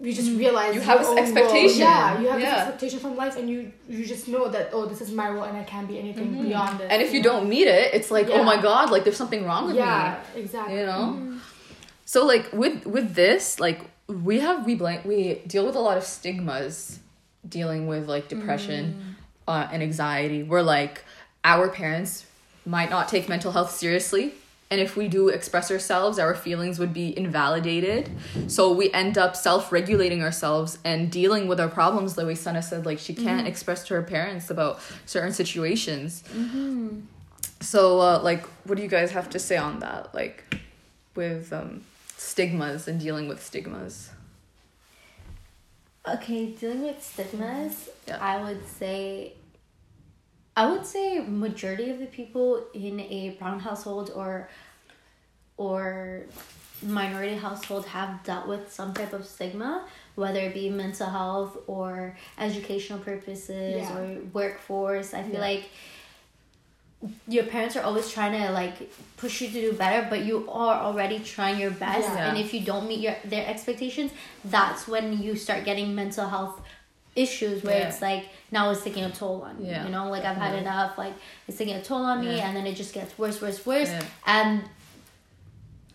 you 0.00 0.12
just 0.12 0.30
realize 0.32 0.74
You 0.74 0.80
have 0.82 0.98
this 1.00 1.08
own 1.08 1.16
role. 1.16 1.24
expectation. 1.24 1.80
Yeah, 1.80 2.20
you 2.20 2.28
have 2.28 2.40
Yeah. 2.40 2.50
this 2.54 2.58
expectation 2.64 2.98
from 3.00 3.16
life, 3.16 3.36
and 3.36 3.48
you 3.50 3.72
you 3.88 4.04
just 4.06 4.28
know 4.28 4.48
that 4.48 4.70
oh, 4.72 4.86
this 4.86 5.00
is 5.00 5.10
my 5.12 5.28
role, 5.30 5.44
and 5.44 5.56
I 5.56 5.64
can't 5.64 5.88
be 5.88 5.98
anything 5.98 6.42
beyond 6.42 6.80
it. 6.80 6.84
Mm-hmm. 6.84 6.90
and 6.92 7.02
if 7.02 7.12
you 7.14 7.22
don't 7.22 7.48
meet 7.48 7.66
it, 7.66 7.92
it's 7.94 8.10
like 8.10 8.28
oh 8.30 8.42
my 8.44 8.60
god, 8.60 8.90
like 8.90 9.04
there's 9.04 9.16
something 9.16 9.44
wrong 9.44 9.66
with 9.66 9.74
me. 9.76 9.80
yeah, 9.80 10.22
me. 10.34 10.40
exactly. 10.42 10.76
You 10.78 10.86
know. 10.86 11.38
So 12.04 12.24
like 12.26 12.52
with 12.52 12.86
with 12.86 13.14
this, 13.14 13.58
like 13.60 13.80
we 14.06 14.40
have 14.40 14.64
we 14.64 14.74
blank 14.74 15.04
we 15.04 15.42
deal 15.46 15.66
with 15.66 15.74
a 15.76 15.80
lot 15.80 15.96
of 15.98 16.04
stigmas 16.04 17.00
dealing 17.48 17.86
with 17.86 18.08
like 18.08 18.28
depression 18.28 19.16
uh, 19.48 19.66
and 19.72 19.82
anxiety. 19.82 20.42
We're 20.42 20.62
like 20.62 21.04
our 21.44 21.68
parents 21.68 22.24
might 22.64 22.90
not 22.90 23.08
take 23.08 23.28
mental 23.28 23.52
health 23.52 23.70
seriously. 23.72 24.34
And 24.68 24.80
if 24.80 24.96
we 24.96 25.06
do 25.06 25.28
express 25.28 25.70
ourselves, 25.70 26.18
our 26.18 26.34
feelings 26.34 26.80
would 26.80 26.92
be 26.92 27.16
invalidated. 27.16 28.10
So 28.48 28.72
we 28.72 28.92
end 28.92 29.16
up 29.16 29.36
self 29.36 29.70
regulating 29.70 30.22
ourselves 30.22 30.78
and 30.84 31.10
dealing 31.10 31.46
with 31.46 31.60
our 31.60 31.68
problems. 31.68 32.14
The 32.14 32.26
way 32.26 32.34
Sana 32.34 32.62
said, 32.62 32.84
like 32.84 32.98
she 32.98 33.14
can't 33.14 33.46
express 33.46 33.86
to 33.86 33.94
her 33.94 34.02
parents 34.02 34.50
about 34.50 34.80
certain 35.06 35.32
situations. 35.32 36.24
So, 37.60 38.00
uh, 38.00 38.20
like, 38.22 38.44
what 38.64 38.76
do 38.76 38.82
you 38.82 38.88
guys 38.88 39.12
have 39.12 39.30
to 39.30 39.38
say 39.38 39.56
on 39.56 39.78
that? 39.80 40.14
Like, 40.14 40.44
with 41.14 41.52
um, 41.52 41.82
stigmas 42.16 42.86
and 42.86 43.00
dealing 43.00 43.28
with 43.28 43.42
stigmas? 43.42 44.10
Okay, 46.06 46.46
dealing 46.46 46.82
with 46.82 47.02
stigmas, 47.02 47.88
Yeah. 48.06 48.18
I 48.20 48.42
would 48.42 48.66
say 48.68 49.32
I 50.56 50.70
would 50.70 50.86
say 50.86 51.20
majority 51.20 51.90
of 51.90 51.98
the 51.98 52.06
people 52.06 52.64
in 52.72 52.98
a 53.00 53.30
brown 53.38 53.60
household 53.60 54.10
or 54.14 54.48
or 55.58 56.22
minority 56.82 57.36
household 57.36 57.86
have 57.86 58.22
dealt 58.24 58.46
with 58.46 58.70
some 58.70 58.92
type 58.92 59.12
of 59.14 59.26
stigma, 59.26 59.84
whether 60.14 60.40
it 60.40 60.52
be 60.54 60.68
mental 60.68 61.08
health 61.08 61.56
or 61.66 62.16
educational 62.38 62.98
purposes 62.98 63.76
Yeah. 63.82 63.96
or 63.98 64.20
workforce. 64.32 65.14
I 65.14 65.22
feel 65.22 65.34
Yeah. 65.34 65.40
like 65.40 65.64
your 67.28 67.44
parents 67.44 67.76
are 67.76 67.82
always 67.82 68.10
trying 68.10 68.32
to 68.40 68.50
like 68.52 68.90
push 69.16 69.40
you 69.42 69.48
to 69.48 69.60
do 69.60 69.72
better, 69.72 70.06
but 70.08 70.24
you 70.24 70.48
are 70.50 70.76
already 70.82 71.18
trying 71.20 71.58
your 71.58 71.70
best. 71.70 72.08
Yeah. 72.08 72.28
And 72.28 72.38
if 72.38 72.52
you 72.54 72.60
don't 72.60 72.86
meet 72.88 73.00
your 73.00 73.16
their 73.24 73.46
expectations, 73.46 74.10
that's 74.44 74.86
when 74.88 75.22
you 75.22 75.36
start 75.36 75.64
getting 75.64 75.94
mental 75.94 76.28
health 76.28 76.60
issues 77.16 77.64
where 77.64 77.78
Yeah. 77.78 77.88
it's 77.88 78.00
like 78.02 78.28
now 78.52 78.70
it's 78.70 78.82
taking 78.84 79.04
a 79.04 79.10
toll 79.10 79.42
on 79.42 79.60
me. 79.62 79.70
Yeah. 79.70 79.84
You 79.84 79.90
know, 79.90 80.08
like 80.10 80.24
I've 80.24 80.36
had 80.36 80.54
enough. 80.56 80.96
Like 80.98 81.14
it's 81.48 81.58
taking 81.58 81.74
a 81.74 81.82
toll 81.82 82.04
on 82.04 82.20
me, 82.24 82.36
Yeah. 82.36 82.46
and 82.46 82.56
then 82.56 82.66
it 82.66 82.76
just 82.76 82.92
gets 82.94 83.18
worse, 83.18 83.40
worse, 83.40 83.64
worse. 83.66 83.88
Yeah. 83.88 84.02
And 84.26 84.62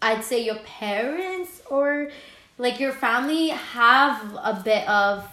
I'd 0.01 0.23
say 0.23 0.43
your 0.43 0.55
parents 0.55 1.62
or 1.69 2.10
like 2.57 2.79
your 2.79 2.91
family 2.91 3.49
have 3.49 4.34
a 4.36 4.62
bit 4.63 4.88
of 4.89 5.27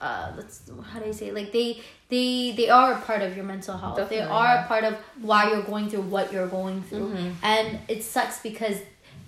uh 0.00 0.32
let's 0.36 0.62
how 0.90 0.98
do 1.00 1.06
I 1.06 1.12
say 1.12 1.28
it? 1.28 1.34
like 1.34 1.52
they 1.52 1.80
they 2.08 2.52
they 2.56 2.68
are 2.68 2.92
a 2.94 3.00
part 3.02 3.22
of 3.22 3.36
your 3.36 3.44
mental 3.44 3.76
health. 3.76 4.08
they 4.08 4.20
are. 4.20 4.46
Mm-hmm. 4.56 4.64
a 4.64 4.68
part 4.68 4.84
of 4.84 4.94
why 5.20 5.50
you're 5.50 5.62
going 5.62 5.88
through 5.88 6.02
what 6.02 6.32
you're 6.32 6.48
going 6.48 6.82
through. 6.82 7.14
And 7.42 7.78
it 7.88 8.02
sucks 8.04 8.40
because 8.40 8.78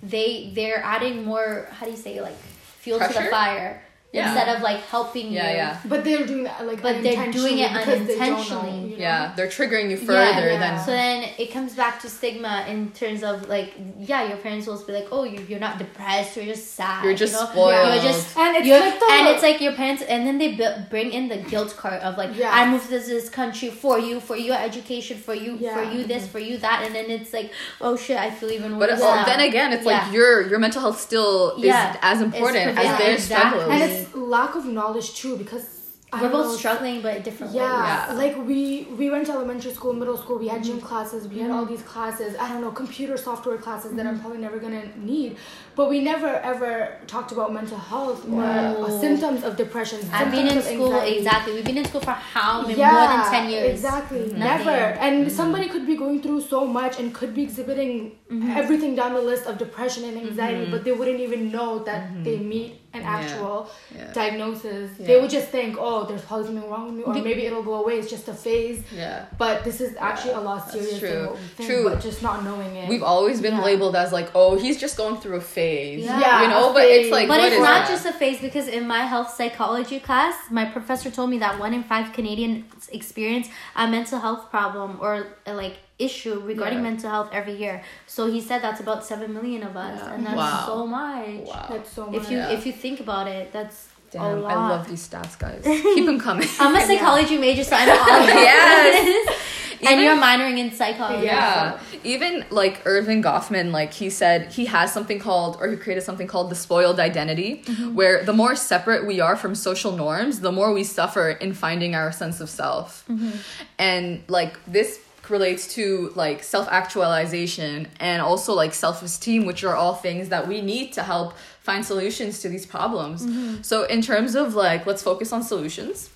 they 0.03 0.51
they're 0.53 0.81
adding 0.83 1.23
more 1.25 1.67
how 1.71 1.85
do 1.85 1.91
you 1.91 1.97
say 1.97 2.21
like 2.21 2.37
fuel 2.81 2.99
to 2.99 3.07
the 3.07 3.23
fire 3.31 3.81
Yeah. 4.15 4.31
instead 4.31 4.55
of 4.55 4.61
like 4.69 4.81
helping 4.95 5.27
Yeah, 5.31 5.49
you. 5.51 5.55
yeah. 5.57 5.77
But 5.91 6.03
they're 6.05 6.25
doing 6.25 6.43
that 6.45 6.65
like 6.65 6.81
But 6.81 7.03
they're 7.03 7.31
doing 7.31 7.57
it 7.59 7.71
unintentionally 7.71 8.71
they 8.71 8.79
know, 8.79 8.85
you 8.85 8.95
know? 8.95 9.01
Yeah, 9.07 9.33
they're 9.35 9.47
triggering 9.57 9.89
you 9.91 9.97
further 9.97 10.47
yeah. 10.51 10.59
than 10.59 10.73
So 10.85 10.91
then 10.91 11.29
it 11.37 11.51
comes 11.51 11.73
back 11.75 11.99
to 12.03 12.07
stigma 12.09 12.65
in 12.67 12.91
terms 12.91 13.21
of 13.23 13.47
like, 13.55 13.73
yeah, 13.99 14.21
your 14.29 14.37
parents 14.37 14.67
will 14.67 14.81
be 14.85 14.93
like, 14.93 15.07
oh, 15.11 15.23
you 15.23 15.39
you're 15.49 15.59
not 15.59 15.77
depressed, 15.77 16.35
you're 16.37 16.45
just 16.55 16.67
sad. 16.75 17.03
You're 17.03 17.13
just 17.25 17.33
you 17.33 17.39
know? 17.39 17.45
spoiled. 17.51 17.93
You're 17.93 18.03
just 18.11 18.37
And 18.37 18.55
it's 18.57 18.67
like 18.69 18.99
the- 18.99 19.13
and 19.15 19.27
it's 19.31 19.43
like 19.43 19.59
your 19.61 19.73
parents, 19.73 20.01
and 20.03 20.25
then 20.27 20.37
they 20.37 20.51
bu- 20.55 20.81
bring 20.89 21.11
in 21.11 21.27
the 21.27 21.37
guilt 21.51 21.75
card 21.77 22.01
of 22.01 22.17
like, 22.17 22.31
Yeah. 22.37 22.51
I 22.59 22.69
moved 22.71 22.85
to 22.89 22.99
this 22.99 23.29
country 23.29 23.69
for 23.69 23.99
you, 23.99 24.19
for 24.19 24.35
your 24.37 24.57
education, 24.69 25.17
for 25.17 25.33
you, 25.33 25.57
Yeah. 25.59 25.75
for 25.75 25.83
you 25.83 26.03
this, 26.05 26.27
for 26.27 26.39
you 26.39 26.57
that, 26.59 26.83
and 26.85 26.95
then 26.95 27.09
it's 27.09 27.33
like, 27.33 27.51
oh 27.81 27.95
shit, 27.97 28.17
I 28.17 28.29
feel 28.31 28.51
even 28.51 28.77
worse. 28.77 28.99
But 28.99 29.15
now. 29.15 29.25
then 29.25 29.39
again, 29.41 29.73
it's 29.73 29.85
Yeah. 29.85 29.91
like 30.03 30.13
your 30.13 30.41
your 30.49 30.59
mental 30.59 30.81
health 30.81 30.99
still 31.01 31.55
Yeah. 31.57 31.91
is 31.91 31.97
as 32.01 32.21
important 32.21 32.67
as 32.67 32.73
prevalent. 32.75 32.97
their 32.99 33.13
Exactly. 33.15 33.61
struggles. 33.61 34.04
And 34.13 34.23
lack 34.37 34.55
of 34.55 34.65
knowledge 34.65 35.09
too 35.15 35.35
because 35.37 35.65
I 36.13 36.21
we're 36.21 36.29
don't 36.29 36.37
both 36.43 36.51
know, 36.51 36.57
struggling, 36.57 37.01
but 37.01 37.23
different 37.27 37.51
Yeah, 37.53 37.63
ways. 37.63 38.09
Yeah. 38.09 38.23
like 38.23 38.35
we 38.49 38.59
we 38.99 39.09
went 39.09 39.25
to 39.25 39.33
elementary 39.33 39.73
school, 39.77 39.91
middle 40.01 40.17
school. 40.23 40.37
We 40.37 40.47
had 40.47 40.61
Mm-hmm. 40.61 40.77
gym 40.79 40.87
classes. 40.89 41.27
We 41.27 41.39
had 41.39 41.51
all 41.55 41.65
these 41.65 41.81
classes. 41.81 42.29
I 42.43 42.47
don't 42.49 42.61
know 42.61 42.71
computer 42.71 43.17
software 43.17 43.57
classes 43.57 43.89
that 43.91 44.05
Mm-hmm. 44.05 44.07
I'm 44.15 44.19
probably 44.21 44.37
never 44.47 44.57
gonna 44.65 44.85
need. 45.11 45.29
But 45.77 45.85
we 45.93 45.99
never 46.11 46.27
ever 46.51 46.71
talked 47.13 47.31
about 47.35 47.51
mental 47.59 47.77
health 47.91 48.19
or 48.25 48.41
No. 48.41 48.85
uh, 48.85 48.99
symptoms 49.05 49.43
of 49.47 49.57
depression. 49.63 49.99
I've 50.13 50.31
been 50.37 50.47
in 50.53 50.61
school 50.61 50.93
anxiety. 50.93 51.17
exactly. 51.17 51.51
We've 51.55 51.65
been 51.71 51.79
in 51.83 51.87
school 51.91 52.01
for 52.09 52.15
how 52.35 52.61
many 52.61 52.79
Yeah, 52.79 52.93
more 52.97 53.07
than 53.13 53.21
ten 53.35 53.49
years? 53.49 53.69
Exactly. 53.71 54.19
Nothing. 54.19 54.39
Never. 54.39 54.79
And 55.05 55.29
somebody 55.41 55.67
could 55.73 55.85
be 55.93 55.97
going 55.97 56.21
through 56.21 56.41
so 56.53 56.59
much 56.79 56.93
and 56.99 57.13
could 57.19 57.33
be 57.39 57.43
exhibiting 57.49 57.95
Mm-hmm. 58.25 58.57
everything 58.61 58.95
down 58.95 59.11
the 59.13 59.21
list 59.31 59.45
of 59.49 59.57
depression 59.65 60.03
and 60.09 60.15
anxiety, 60.17 60.65
but 60.71 60.83
they 60.85 60.91
wouldn't 60.99 61.19
even 61.27 61.51
know 61.51 61.71
that 61.89 62.01
they 62.23 62.37
meet 62.53 62.71
an 62.95 63.01
Yeah. 63.03 63.15
actual 63.17 63.69
Yeah. 63.95 64.11
diagnosis. 64.13 64.91
Yeah. 64.99 65.07
They 65.07 65.17
would 65.21 65.29
just 65.29 65.49
think, 65.49 65.71
oh, 65.79 66.03
there's 66.07 66.21
probably 66.27 66.45
something 66.47 66.69
wrong 66.69 66.85
with 66.87 66.95
me, 66.95 67.03
or 67.03 67.13
Be- 67.13 67.21
maybe 67.29 67.45
it'll 67.47 67.63
go 67.71 67.75
away. 67.83 67.93
It's 67.99 68.09
just 68.09 68.27
a 68.27 68.33
phase. 68.33 68.79
yeah. 68.95 69.25
But 69.37 69.63
this 69.67 69.77
is 69.81 69.91
actually 70.09 70.33
a 70.33 70.39
lot 70.49 70.59
that's 70.65 70.73
serious 70.73 70.99
true. 70.99 71.09
than 71.09 71.37
think. 71.57 71.69
True. 71.69 71.83
But 71.89 71.99
just 72.09 72.21
not 72.23 72.43
knowing 72.43 72.75
it. 72.75 72.87
We've 72.89 73.03
always 73.15 73.41
been 73.41 73.55
Yeah. 73.57 73.63
labeled 73.69 73.95
as 73.95 74.11
like, 74.19 74.29
oh, 74.35 74.51
he's 74.63 74.77
just 74.85 74.95
going 74.97 75.17
through 75.21 75.37
a 75.37 75.41
phase. 75.41 76.03
Yeah. 76.05 76.41
you 76.43 76.47
know, 76.47 76.73
but 76.73 76.85
it's 76.85 77.11
like, 77.11 77.27
But 77.27 77.39
what 77.39 77.47
it's 77.47 77.55
is 77.55 77.61
not 77.61 77.79
that? 77.87 77.89
just 77.89 78.05
a 78.05 78.13
phase 78.13 78.39
because 78.47 78.67
in 78.67 78.87
my 78.87 79.03
health 79.13 79.29
psychology 79.37 79.99
class, 79.99 80.35
my 80.49 80.65
professor 80.65 81.09
told 81.11 81.29
me 81.29 81.37
that 81.39 81.59
one 81.59 81.73
in 81.73 81.83
five 81.83 82.13
Canadians 82.13 82.65
experience 82.91 83.47
a 83.75 83.87
mental 83.87 84.19
health 84.19 84.49
problem 84.49 84.97
or 85.01 85.27
like 85.47 85.75
issue 85.97 86.39
regarding 86.43 86.79
Yeah. 86.79 86.89
mental 86.89 87.09
health 87.09 87.29
every 87.31 87.53
year. 87.55 87.81
So 88.07 88.27
he 88.27 88.41
said 88.41 88.61
that's 88.61 88.81
about 88.81 89.05
seven 89.05 89.33
million 89.33 89.63
of 89.63 89.77
us, 89.77 89.99
Yeah. 90.01 90.13
and 90.13 90.25
that's 90.25 90.35
Wow. 90.37 90.63
so 90.65 90.87
much. 90.87 91.47
Wow. 91.47 91.65
That's 91.69 91.91
so 91.93 92.05
much. 92.07 92.15
If 92.23 92.31
you 92.31 92.37
Yeah. 92.37 92.49
if 92.49 92.65
you 92.65 92.73
think 92.73 92.99
about 92.99 93.27
it, 93.27 93.53
that's 93.53 93.87
a 94.13 94.17
Damn, 94.17 94.41
lot. 94.43 94.51
I 94.51 94.55
love 94.69 94.87
these 94.87 95.07
stats, 95.07 95.37
guys. 95.37 95.61
Keep 95.63 96.05
them 96.05 96.19
coming. 96.19 96.47
I'm 96.59 96.75
a 96.75 96.81
psychology 96.81 97.37
major, 97.37 97.63
so 97.63 97.75
I 97.75 97.85
know 97.85 97.93
all 97.99 98.23
about 98.23 98.27
Yes. 98.27 99.05
this. 99.05 99.35
and 99.89 100.01
you're 100.01 100.15
minoring 100.15 100.57
in 100.57 100.71
psychology. 100.71 101.25
Yeah. 101.25 101.79
Even 102.03 102.45
like 102.49 102.83
Erving 102.85 103.21
Goffman, 103.23 103.71
like 103.71 103.93
he 103.93 104.09
said, 104.09 104.51
he 104.53 104.65
has 104.65 104.91
something 104.93 105.19
called, 105.19 105.57
or 105.59 105.67
he 105.69 105.75
created 105.77 106.01
something 106.01 106.27
called 106.27 106.49
the 106.49 106.55
spoiled 106.55 106.99
identity, 106.99 107.63
mm-hmm. 107.65 107.93
where 107.95 108.23
the 108.23 108.33
more 108.33 108.55
separate 108.55 109.05
we 109.05 109.19
are 109.19 109.35
from 109.35 109.53
social 109.53 109.91
norms, 109.91 110.39
the 110.41 110.51
more 110.51 110.71
we 110.73 110.83
suffer 110.83 111.29
in 111.29 111.53
finding 111.53 111.93
our 111.95 112.11
sense 112.11 112.39
of 112.41 112.49
self. 112.49 113.03
Mm-hmm. 113.09 113.31
And 113.79 114.23
like 114.27 114.53
this 114.65 114.99
relates 115.29 115.73
to 115.75 116.11
like 116.15 116.43
self 116.43 116.67
actualization 116.69 117.87
and 117.99 118.21
also 118.21 118.53
like 118.53 118.73
self 118.73 119.01
esteem, 119.03 119.45
which 119.45 119.63
are 119.63 119.75
all 119.75 119.95
things 119.95 120.29
that 120.29 120.47
we 120.47 120.61
need 120.61 120.93
to 120.93 121.03
help 121.03 121.33
find 121.61 121.85
solutions 121.85 122.41
to 122.41 122.49
these 122.49 122.65
problems. 122.65 123.23
So, 123.67 123.83
in 123.83 124.01
terms 124.01 124.35
of 124.35 124.55
like, 124.55 124.85
let's 124.85 125.03
focus 125.03 125.31
on 125.33 125.43
solutions. 125.43 126.09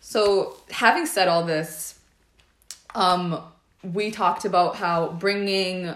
So, 0.00 0.56
having 0.70 1.06
said 1.06 1.28
all 1.28 1.44
this, 1.44 1.98
um, 2.94 3.40
we 3.82 4.10
talked 4.10 4.44
about 4.44 4.76
how 4.76 5.08
bringing 5.08 5.94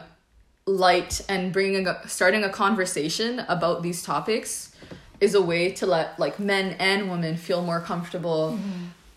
light 0.67 1.21
and 1.29 1.53
bringing 1.53 1.87
a, 1.87 2.07
starting 2.07 2.45
a 2.45 2.49
conversation 2.51 3.41
about 3.49 3.83
these 3.83 4.03
topics 4.03 4.75
is 5.21 5.35
a 5.35 5.43
way 5.43 5.73
to 5.73 5.87
let 5.87 6.19
like 6.19 6.39
men 6.39 6.77
and 6.79 7.11
women 7.11 7.37
feel 7.37 7.63
more 7.63 7.81
comfortable 7.81 8.59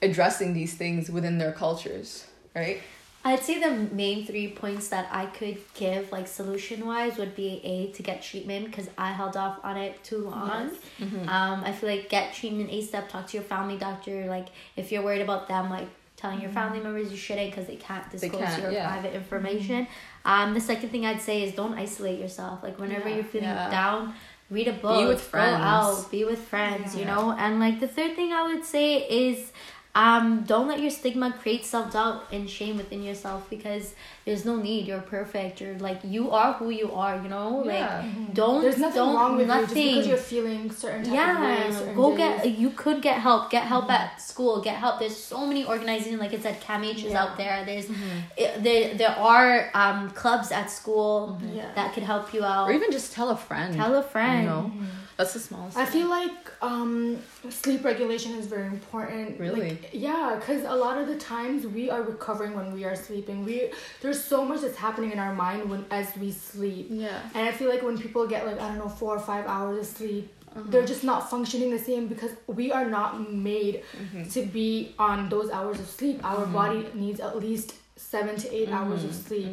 addressing 0.01 0.53
these 0.53 0.73
things 0.73 1.09
within 1.11 1.37
their 1.37 1.51
cultures, 1.51 2.25
right? 2.55 2.81
I'd 3.23 3.39
say 3.43 3.59
the 3.59 3.71
main 3.93 4.25
three 4.25 4.47
points 4.49 4.87
that 4.87 5.07
I 5.11 5.27
could 5.27 5.57
give, 5.75 6.11
like 6.11 6.27
solution 6.27 6.85
wise, 6.87 7.17
would 7.17 7.35
be 7.35 7.61
a 7.63 7.91
to 7.95 8.01
get 8.01 8.23
treatment 8.23 8.65
because 8.65 8.89
I 8.97 9.11
held 9.11 9.37
off 9.37 9.59
on 9.63 9.77
it 9.77 10.03
too 10.03 10.27
long. 10.29 10.71
Um, 11.01 11.63
I 11.63 11.71
feel 11.71 11.89
like 11.89 12.09
get 12.09 12.33
treatment 12.33 12.71
ASAP. 12.71 13.09
Talk 13.09 13.27
to 13.27 13.37
your 13.37 13.43
family 13.43 13.77
doctor. 13.77 14.25
Like 14.25 14.47
if 14.75 14.91
you're 14.91 15.03
worried 15.03 15.21
about 15.21 15.47
them, 15.47 15.69
like 15.69 15.87
telling 16.17 16.41
your 16.41 16.51
family 16.51 16.79
members 16.79 17.11
you 17.11 17.17
shouldn't 17.17 17.49
because 17.51 17.67
they 17.67 17.75
can't 17.75 18.09
disclose 18.11 18.41
can't, 18.43 18.61
your 18.63 18.71
yeah. 18.71 18.87
private 18.87 19.13
information. 19.15 19.87
Um, 20.25 20.53
the 20.53 20.61
second 20.61 20.89
thing 20.89 21.05
I'd 21.05 21.21
say 21.21 21.43
is 21.43 21.53
don't 21.55 21.73
isolate 21.75 22.19
yourself. 22.19 22.61
Like 22.63 22.79
whenever 22.79 23.09
Yeah. 23.09 23.15
you're 23.15 23.23
feeling 23.23 23.49
Yeah. 23.49 23.69
down. 23.69 24.13
Read 24.51 24.67
a 24.67 24.73
book, 24.73 25.07
with 25.07 25.31
go 25.31 25.39
out, 25.39 26.11
be 26.11 26.25
with 26.25 26.39
friends, 26.39 26.93
you 26.95 27.05
know? 27.05 27.31
And 27.31 27.59
like 27.59 27.79
the 27.79 27.87
third 27.87 28.15
thing 28.17 28.33
I 28.33 28.43
would 28.53 28.65
say 28.65 28.97
is 28.97 29.51
um 29.93 30.43
don't 30.43 30.67
let 30.67 30.79
your 30.79 30.89
stigma 30.89 31.33
create 31.41 31.65
self-doubt 31.65 32.25
and 32.31 32.49
shame 32.49 32.77
within 32.77 33.03
yourself 33.03 33.49
because 33.49 33.93
there's 34.25 34.45
no 34.45 34.55
need 34.55 34.85
you're 34.87 35.01
perfect 35.01 35.61
you're 35.61 35.77
like 35.79 35.99
you 36.03 36.29
are 36.31 36.53
who 36.53 36.69
you 36.69 36.91
are 36.93 37.15
you 37.23 37.29
know 37.29 37.63
Yeah. 37.65 37.71
like 38.05 38.33
don't 38.33 38.61
There's 38.61 38.77
nothing 38.77 38.95
don't 38.95 39.15
wrong 39.15 39.35
with 39.37 39.47
you 39.47 39.53
just 39.53 39.69
nothing 39.75 39.87
because 39.95 40.07
you're 40.07 40.17
feeling 40.17 40.71
certain 40.71 41.03
type 41.03 41.07
of 41.07 41.13
yeah 41.13 41.63
ways, 41.65 41.77
certain 41.77 41.95
go 41.95 42.09
days. 42.09 42.17
get 42.17 42.57
you 42.59 42.69
could 42.71 43.01
get 43.01 43.17
help 43.19 43.49
get 43.49 43.63
help 43.63 43.85
mm-hmm. 43.85 43.91
at 44.15 44.21
school 44.21 44.61
get 44.61 44.75
help 44.75 44.99
there's 44.99 45.17
so 45.17 45.45
many 45.45 45.65
organizations 45.65 46.19
like 46.19 46.33
it 46.33 46.41
said 46.43 46.59
CAMH 46.61 46.97
is 46.97 47.03
Yeah. 47.11 47.21
out 47.23 47.37
there 47.37 47.65
there's 47.65 47.85
mm-hmm. 47.87 48.19
it, 48.37 48.63
there 48.63 48.93
there 48.95 49.15
are 49.33 49.69
um 49.73 50.11
clubs 50.11 50.51
at 50.51 50.69
school 50.69 51.39
Yeah. 51.53 51.71
that 51.75 51.93
could 51.93 52.03
help 52.03 52.33
you 52.33 52.43
out 52.43 52.67
Or 52.69 52.71
even 52.73 52.91
just 52.91 53.13
tell 53.13 53.29
a 53.29 53.37
friend. 53.37 53.75
tell 53.75 53.95
a 53.95 54.03
friend 54.03 54.43
You 54.43 54.49
know, 54.49 54.71
that's 55.17 55.33
the 55.33 55.39
smallest. 55.39 55.77
I 55.77 55.85
feel 55.85 56.07
like 56.09 56.31
um, 56.63 57.19
sleep 57.49 57.83
regulation 57.83 58.31
is 58.35 58.47
very 58.47 58.65
important. 58.67 59.39
Really? 59.39 59.69
Like, 59.69 59.89
yeah, 59.93 60.35
because 60.39 60.63
a 60.63 60.73
lot 60.75 60.97
of 60.97 61.07
the 61.07 61.15
times 61.17 61.67
we 61.67 61.89
are 61.91 62.01
recovering 62.01 62.55
when 62.55 62.71
we 62.73 62.85
are 62.85 62.95
sleeping. 62.95 63.45
We 63.45 63.69
there's 64.11 64.23
so 64.23 64.43
much 64.43 64.61
that's 64.61 64.77
happening 64.77 65.11
in 65.11 65.19
our 65.19 65.33
mind 65.33 65.69
when 65.69 65.85
as 65.89 66.07
we 66.17 66.31
sleep. 66.31 66.87
yeah. 66.89 67.19
And 67.33 67.47
I 67.47 67.51
feel 67.51 67.69
like 67.69 67.81
when 67.81 67.97
people 67.97 68.27
get 68.27 68.45
like 68.45 68.59
I 68.59 68.67
don't 68.69 68.77
know 68.77 68.89
four 68.89 69.15
or 69.15 69.19
five 69.19 69.45
hours 69.47 69.77
of 69.79 69.85
sleep, 69.97 70.25
Uh-huh. 70.53 70.63
they're 70.71 70.85
just 70.93 71.03
not 71.11 71.29
functioning 71.33 71.69
the 71.77 71.83
same 71.89 72.03
because 72.13 72.31
we 72.59 72.65
are 72.77 72.87
not 72.97 73.09
made 73.51 73.75
Mm-hmm. 74.01 74.23
to 74.35 74.39
be 74.57 74.69
on 74.99 75.17
those 75.33 75.49
hours 75.57 75.79
of 75.83 75.87
sleep. 75.87 76.17
Our 76.31 76.45
body 76.59 76.79
needs 77.03 77.19
at 77.27 77.33
least 77.45 77.67
seven 77.95 78.33
to 78.43 78.47
8 78.53 78.69
hours 78.77 79.01
of 79.09 79.11
Mm-hmm. 79.11 79.27
sleep. 79.27 79.47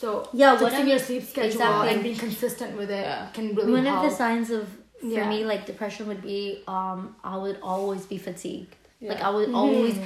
So 0.00 0.08
Yeah, 0.32 0.52
what 0.60 0.72
fixing 0.72 0.88
your 0.92 0.98
sleep 1.08 1.22
schedule 1.32 1.50
Exactly. 1.52 1.88
and 1.92 2.02
being 2.06 2.16
consistent 2.28 2.72
with 2.80 2.90
it 3.00 3.04
Yeah. 3.10 3.28
can 3.36 3.46
really 3.54 3.72
help. 3.72 3.78
one 3.80 3.86
help. 3.92 4.04
of 4.04 4.10
the 4.10 4.16
signs 4.22 4.48
of 4.58 4.64
for 5.00 5.06
Yeah. 5.20 5.28
me 5.32 5.38
like 5.52 5.62
depression 5.72 6.04
would 6.10 6.22
be 6.32 6.42
um 6.76 6.98
i 7.32 7.34
would 7.42 7.58
always 7.72 8.02
be 8.12 8.18
fatigued 8.26 8.72
like 9.10 9.20
i 9.28 9.30
would 9.36 9.50
always 9.62 9.96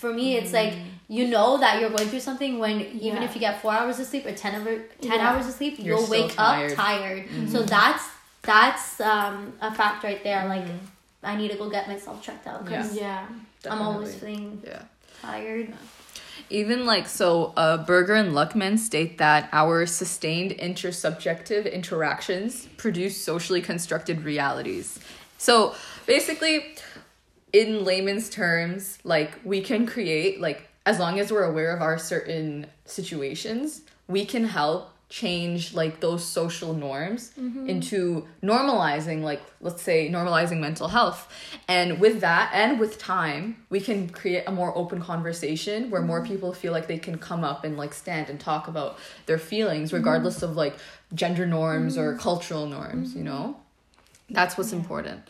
for 0.00 0.10
me 0.18 0.26
it's 0.38 0.52
like 0.60 0.74
you 1.08 1.26
know 1.28 1.58
that 1.58 1.80
you're 1.80 1.90
going 1.90 2.08
through 2.08 2.20
something 2.20 2.58
when 2.58 2.80
even 2.80 3.00
Yeah. 3.22 3.24
if 3.24 3.34
you 3.34 3.40
get 3.40 3.60
four 3.60 3.72
hours 3.72 3.98
of 4.00 4.06
sleep 4.06 4.24
or 4.26 4.32
10 4.32 4.54
over 4.60 4.78
10 5.00 5.12
Yeah. 5.12 5.28
hours 5.30 5.46
of 5.46 5.52
sleep 5.54 5.76
You're 5.78 5.98
you'll 5.98 6.08
wake 6.08 6.32
tired. 6.34 6.72
up 6.72 6.76
tired 6.76 7.28
so 7.48 7.62
that's 7.62 8.04
that's 8.42 9.00
um 9.00 9.52
a 9.60 9.72
fact 9.74 10.02
right 10.04 10.22
there 10.24 10.46
like 10.48 10.64
i 11.22 11.36
need 11.36 11.50
to 11.50 11.56
go 11.56 11.68
get 11.70 11.86
myself 11.88 12.22
checked 12.22 12.46
out 12.46 12.64
because 12.64 12.96
yeah. 12.96 13.26
i'm 13.70 13.82
always 13.82 14.12
Definitely. 14.14 14.36
feeling 14.36 14.62
Yeah. 14.66 14.82
tired 15.20 15.74
Even 16.50 16.86
like 16.86 17.06
so, 17.08 17.52
uh, 17.56 17.76
Berger 17.84 18.14
and 18.14 18.32
Luckmann 18.32 18.78
state 18.78 19.18
that 19.18 19.48
our 19.52 19.86
sustained 19.86 20.50
intersubjective 20.52 21.72
interactions 21.72 22.66
produce 22.76 23.16
socially 23.22 23.60
constructed 23.62 24.22
realities. 24.24 24.98
So 25.38 25.74
basically, 26.06 26.74
in 27.52 27.84
layman's 27.84 28.28
terms, 28.28 28.98
like 29.04 29.32
we 29.44 29.60
can 29.60 29.86
create 29.86 30.40
like 30.40 30.68
as 30.84 30.98
long 30.98 31.18
as 31.20 31.30
we're 31.32 31.44
aware 31.44 31.74
of 31.74 31.80
our 31.82 31.98
certain 31.98 32.66
situations, 32.84 33.82
we 34.08 34.24
can 34.24 34.44
help 34.44 34.88
change 35.08 35.74
like 35.74 36.00
those 36.00 36.24
social 36.24 36.72
norms 36.72 37.32
Mm-hmm. 37.38 37.68
into 37.68 38.26
normalizing 38.42 39.20
like 39.22 39.42
let's 39.60 39.82
say 39.82 40.08
normalizing 40.10 40.58
mental 40.58 40.88
health 40.88 41.30
and 41.68 42.00
with 42.00 42.20
that 42.22 42.50
and 42.54 42.80
with 42.80 42.96
time 42.98 43.56
we 43.68 43.78
can 43.78 44.08
create 44.08 44.44
a 44.46 44.50
more 44.50 44.74
open 44.76 45.02
conversation 45.02 45.90
where 45.90 46.00
more 46.00 46.20
Mm-hmm. 46.22 46.32
people 46.32 46.52
feel 46.54 46.72
like 46.72 46.86
they 46.86 46.96
can 46.98 47.18
come 47.18 47.44
up 47.44 47.62
and 47.62 47.76
like 47.76 47.92
stand 47.92 48.30
and 48.30 48.40
talk 48.40 48.68
about 48.68 48.96
their 49.26 49.38
feelings 49.38 49.88
Mm-hmm. 49.90 49.96
regardless 49.98 50.42
of 50.42 50.56
like 50.56 50.76
gender 51.12 51.44
norms 51.46 51.98
or 51.98 52.16
cultural 52.16 52.64
norms 52.66 53.14
you 53.14 53.22
know 53.22 53.56
that's 54.30 54.56
what's 54.56 54.72
important 54.72 55.20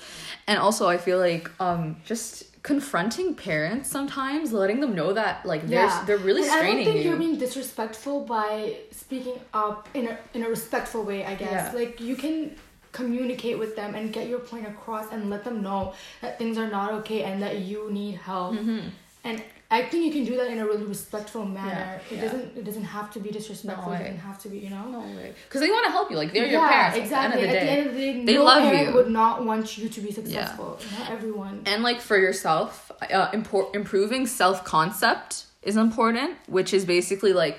and 0.46 0.60
also 0.60 0.86
i 0.88 0.96
feel 0.96 1.18
like 1.18 1.50
um 1.60 1.96
just 2.04 2.44
confronting 2.62 3.34
parents 3.34 3.90
sometimes 3.90 4.52
letting 4.52 4.78
them 4.80 4.94
know 4.94 5.12
that 5.12 5.44
like 5.44 5.66
they're 5.66 5.90
they're 6.06 6.18
really 6.18 6.42
And 6.42 6.50
I 6.50 6.54
don't 6.54 6.62
straining 6.62 6.84
think 6.86 7.04
you 7.04 7.12
are 7.12 7.16
being 7.16 7.36
disrespectful 7.36 8.24
by 8.24 8.76
speaking 8.92 9.40
up 9.52 9.88
in 9.94 10.06
a 10.08 10.18
in 10.34 10.44
a 10.44 10.48
respectful 10.48 11.02
way. 11.02 11.24
I 11.24 11.34
guess 11.34 11.72
Yeah. 11.72 11.80
like 11.80 12.00
you 12.00 12.14
can 12.14 12.54
communicate 12.92 13.58
with 13.58 13.74
them 13.74 13.94
and 13.94 14.12
get 14.12 14.28
your 14.28 14.38
point 14.38 14.66
across 14.68 15.10
and 15.12 15.30
let 15.30 15.42
them 15.44 15.62
know 15.62 15.94
that 16.20 16.38
things 16.38 16.56
are 16.58 16.68
not 16.68 16.92
okay 16.92 17.22
and 17.24 17.42
that 17.42 17.60
you 17.60 17.90
need 17.90 18.16
help. 18.16 18.54
Mm-hmm. 18.54 18.88
And 19.24 19.42
I 19.78 19.80
think 19.88 20.00
you 20.06 20.12
can 20.16 20.24
do 20.30 20.36
that 20.40 20.48
in 20.54 20.58
a 20.58 20.66
really 20.70 20.84
respectful 20.84 21.44
manner. 21.46 21.70
Yeah, 21.70 21.94
It 22.10 22.16
yeah. 22.16 22.20
doesn't 22.24 22.46
it 22.60 22.64
doesn't 22.68 22.88
have 22.96 23.08
to 23.14 23.18
be 23.26 23.30
disrespectful. 23.38 23.90
No 23.92 23.96
it 23.98 24.02
doesn't 24.04 24.18
have 24.30 24.38
to 24.44 24.48
be, 24.52 24.58
you 24.58 24.70
know. 24.74 24.84
No 24.96 25.00
way. 25.16 25.32
because 25.48 25.60
they 25.62 25.70
want 25.76 25.86
to 25.86 25.92
help 25.96 26.10
you 26.10 26.16
like 26.22 26.30
they're 26.34 26.46
your 26.46 26.60
parents 26.68 26.98
exactly. 26.98 27.42
at 27.48 27.52
the 27.52 27.60
end 27.74 27.86
of 27.88 27.94
the 27.94 28.00
day 28.00 28.06
the 28.06 28.12
of 28.12 28.16
the 28.16 28.20
day, 28.20 28.24
They 28.28 28.34
no 28.34 28.44
love 28.44 28.62
parent 28.62 28.88
you. 28.88 28.94
would 28.96 29.10
not 29.20 29.34
want 29.50 29.66
you 29.78 29.88
to 29.96 30.00
be 30.06 30.10
successful. 30.12 30.78
Not 30.98 31.10
everyone. 31.16 31.62
and 31.66 31.82
like 31.82 32.00
for 32.08 32.18
yourself 32.18 32.92
uh, 33.18 33.30
impor- 33.38 33.74
improving 33.74 34.26
self-concept 34.26 35.46
is 35.62 35.76
important 35.76 36.36
which 36.48 36.74
is 36.74 36.84
basically 36.84 37.32
like 37.32 37.56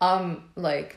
um 0.00 0.42
like 0.56 0.90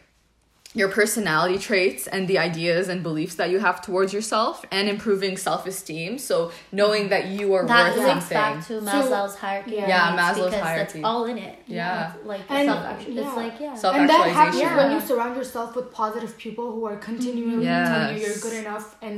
your 0.79 0.89
personality 0.99 1.57
traits 1.57 2.03
and 2.13 2.27
the 2.31 2.37
ideas 2.49 2.87
and 2.91 3.01
beliefs 3.09 3.35
that 3.39 3.49
you 3.53 3.59
have 3.67 3.77
towards 3.81 4.11
yourself 4.17 4.63
and 4.71 4.87
improving 4.95 5.35
self-esteem 5.35 6.11
so 6.29 6.51
knowing 6.71 7.09
that 7.13 7.23
you 7.35 7.45
are 7.55 7.65
That 7.65 7.95
worth 7.95 8.05
links 8.05 8.25
something 8.29 8.37
back 8.37 8.67
to 8.67 8.73
Maslow's 8.81 9.35
hierarchy. 9.43 9.77
of 9.77 9.79
Yeah. 9.79 9.87
Yeah, 9.87 10.17
Maslow's 10.21 10.45
because 10.45 10.61
hierarchy. 10.67 10.99
That's 11.01 11.05
all 11.11 11.25
in 11.25 11.37
it. 11.47 11.55
Yeah. 11.65 12.13
Like 12.31 12.41
And- 12.49 12.67
self 12.69 12.83
action. 12.93 13.13
yeah. 13.13 13.21
It's 13.27 13.35
like 13.43 13.55
yeah. 13.59 13.75
Self- 13.75 13.95
and 13.95 14.07
that 14.09 14.13
happens 14.27 14.35
Self-actualization. 14.35 14.77
when 14.77 14.91
you 14.95 15.01
surround 15.09 15.33
yourself 15.35 15.75
with 15.77 15.87
positive 16.03 16.37
people 16.37 16.71
who 16.73 16.85
are 16.85 16.97
continually 17.09 17.63
Yes. 17.65 17.87
telling 17.89 18.17
you 18.17 18.21
you're 18.27 18.37
good 18.47 18.57
enough 18.65 18.95
and 19.01 19.15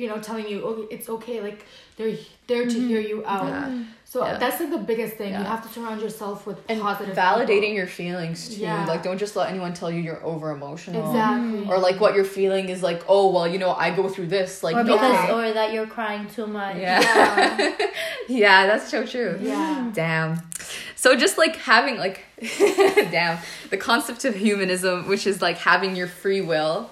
you 0.00 0.06
know 0.10 0.18
telling 0.28 0.46
you 0.52 0.56
okay 0.70 0.86
it's 0.94 1.08
okay 1.16 1.40
like 1.40 1.60
they're 1.96 2.16
there 2.46 2.64
to 2.64 2.70
mm-hmm. 2.78 2.88
hear 2.88 3.00
you 3.00 3.24
out 3.26 3.46
Yeah. 3.46 3.84
So 4.12 4.26
Yeah. 4.26 4.38
that's 4.38 4.58
like 4.60 4.70
the 4.70 4.78
biggest 4.92 5.14
thing 5.20 5.30
Yeah. 5.32 5.40
you 5.42 5.46
have 5.54 5.62
to 5.66 5.68
surround 5.72 6.00
yourself 6.02 6.44
with 6.48 6.58
and 6.68 6.80
positive 6.80 7.14
validating 7.16 7.46
people. 7.70 7.80
your 7.80 7.86
feelings 7.86 8.38
too 8.56 8.62
Yeah. 8.62 8.84
like 8.92 9.02
don't 9.04 9.18
just 9.18 9.36
let 9.36 9.48
anyone 9.50 9.72
tell 9.72 9.90
you 9.94 10.00
you're 10.00 10.22
over 10.32 10.50
emotional 10.50 11.00
exactly 11.10 11.64
or 11.70 11.78
like 11.78 12.00
what 12.00 12.14
you're 12.16 12.32
feeling 12.40 12.68
is 12.74 12.82
like 12.82 13.00
oh 13.08 13.30
well 13.34 13.46
you 13.46 13.58
know 13.62 13.72
i 13.84 13.88
go 14.00 14.08
through 14.08 14.26
this 14.26 14.50
like 14.66 14.74
or 14.76 14.82
because 14.84 15.18
okay. 15.24 15.32
or 15.32 15.52
that 15.58 15.72
you're 15.72 15.86
crying 15.86 16.24
too 16.36 16.46
much. 16.58 16.76
yeah 16.76 17.00
yeah 17.00 17.86
yeah 18.28 18.66
that's 18.66 18.90
so 18.90 19.06
true 19.06 19.38
yeah 19.40 19.90
Damn. 19.94 20.30
So 20.96 21.16
just 21.16 21.38
like 21.38 21.56
having 21.56 21.96
like 21.96 22.24
damn 23.14 23.38
the 23.70 23.76
concept 23.78 24.24
of 24.24 24.34
humanism, 24.34 25.08
which 25.08 25.26
is 25.26 25.40
like 25.40 25.56
having 25.58 25.96
your 25.96 26.06
free 26.08 26.42
will, 26.42 26.90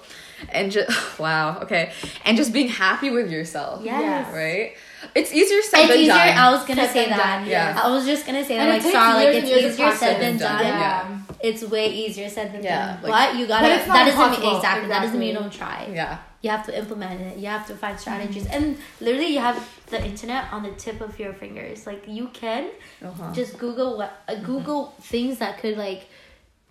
and 0.49 0.71
just 0.71 0.89
wow 1.25 1.59
okay, 1.63 1.91
and 2.25 2.35
just 2.35 2.51
being 2.51 2.69
happy 2.69 3.09
with 3.11 3.29
yourself. 3.31 3.83
Yes. 3.83 4.33
Right. 4.33 4.73
It's 5.15 5.31
easier 5.33 5.61
said 5.61 5.79
It's 5.81 5.89
than 5.89 5.97
easier. 5.99 6.13
done. 6.13 6.37
I 6.37 6.51
was 6.51 6.65
gonna 6.65 6.83
Said 6.85 6.93
say 6.93 7.09
that. 7.09 7.17
done, 7.39 7.47
yeah. 7.47 7.79
I 7.83 7.89
was 7.89 8.05
just 8.05 8.25
gonna 8.25 8.43
say 8.43 8.57
that. 8.57 8.61
And 8.63 8.69
it 8.69 8.73
Like, 8.73 8.81
takes 8.81 8.93
Star, 8.93 9.13
like 9.15 9.23
years 9.23 9.35
it's 9.37 9.51
and 9.51 9.59
easier 9.59 9.71
said 9.71 9.97
practice. 9.97 10.19
than 10.19 10.37
done. 10.37 10.65
yeah, 10.65 11.17
It's 11.41 11.63
way 11.63 11.87
easier 11.89 12.29
said 12.29 12.53
than 12.53 12.63
Yeah, 12.63 12.85
done. 13.01 13.03
like- 13.03 13.31
but 13.31 13.39
you 13.39 13.47
gotta. 13.47 13.67
But 13.67 13.93
that 13.93 14.05
doesn't 14.05 14.19
mean 14.19 14.27
impossible. 14.29 14.55
exactly. 14.57 14.87
That 14.89 15.01
doesn't 15.03 15.19
mean 15.19 15.29
you 15.29 15.39
don't 15.39 15.53
try. 15.53 15.87
yeah. 15.93 16.17
You 16.41 16.49
have 16.51 16.65
to 16.67 16.77
implement 16.77 17.19
it. 17.19 17.37
You 17.37 17.47
have 17.47 17.67
to 17.67 17.75
find 17.75 17.99
strategies, 17.99 18.45
and 18.45 18.77
literally, 19.01 19.27
you 19.27 19.39
have 19.39 19.57
the 19.87 20.01
internet 20.05 20.45
on 20.53 20.63
the 20.63 20.71
tip 20.71 21.01
of 21.01 21.19
your 21.19 21.33
fingers. 21.33 21.85
Like 21.85 22.03
you 22.07 22.27
can 22.33 22.69
Uh-huh. 23.03 23.33
just 23.33 23.57
Google 23.57 23.97
what 23.97 24.21
uh, 24.27 24.35
Google 24.35 24.93
things 25.01 25.39
that 25.39 25.57
could 25.59 25.77
like 25.77 26.08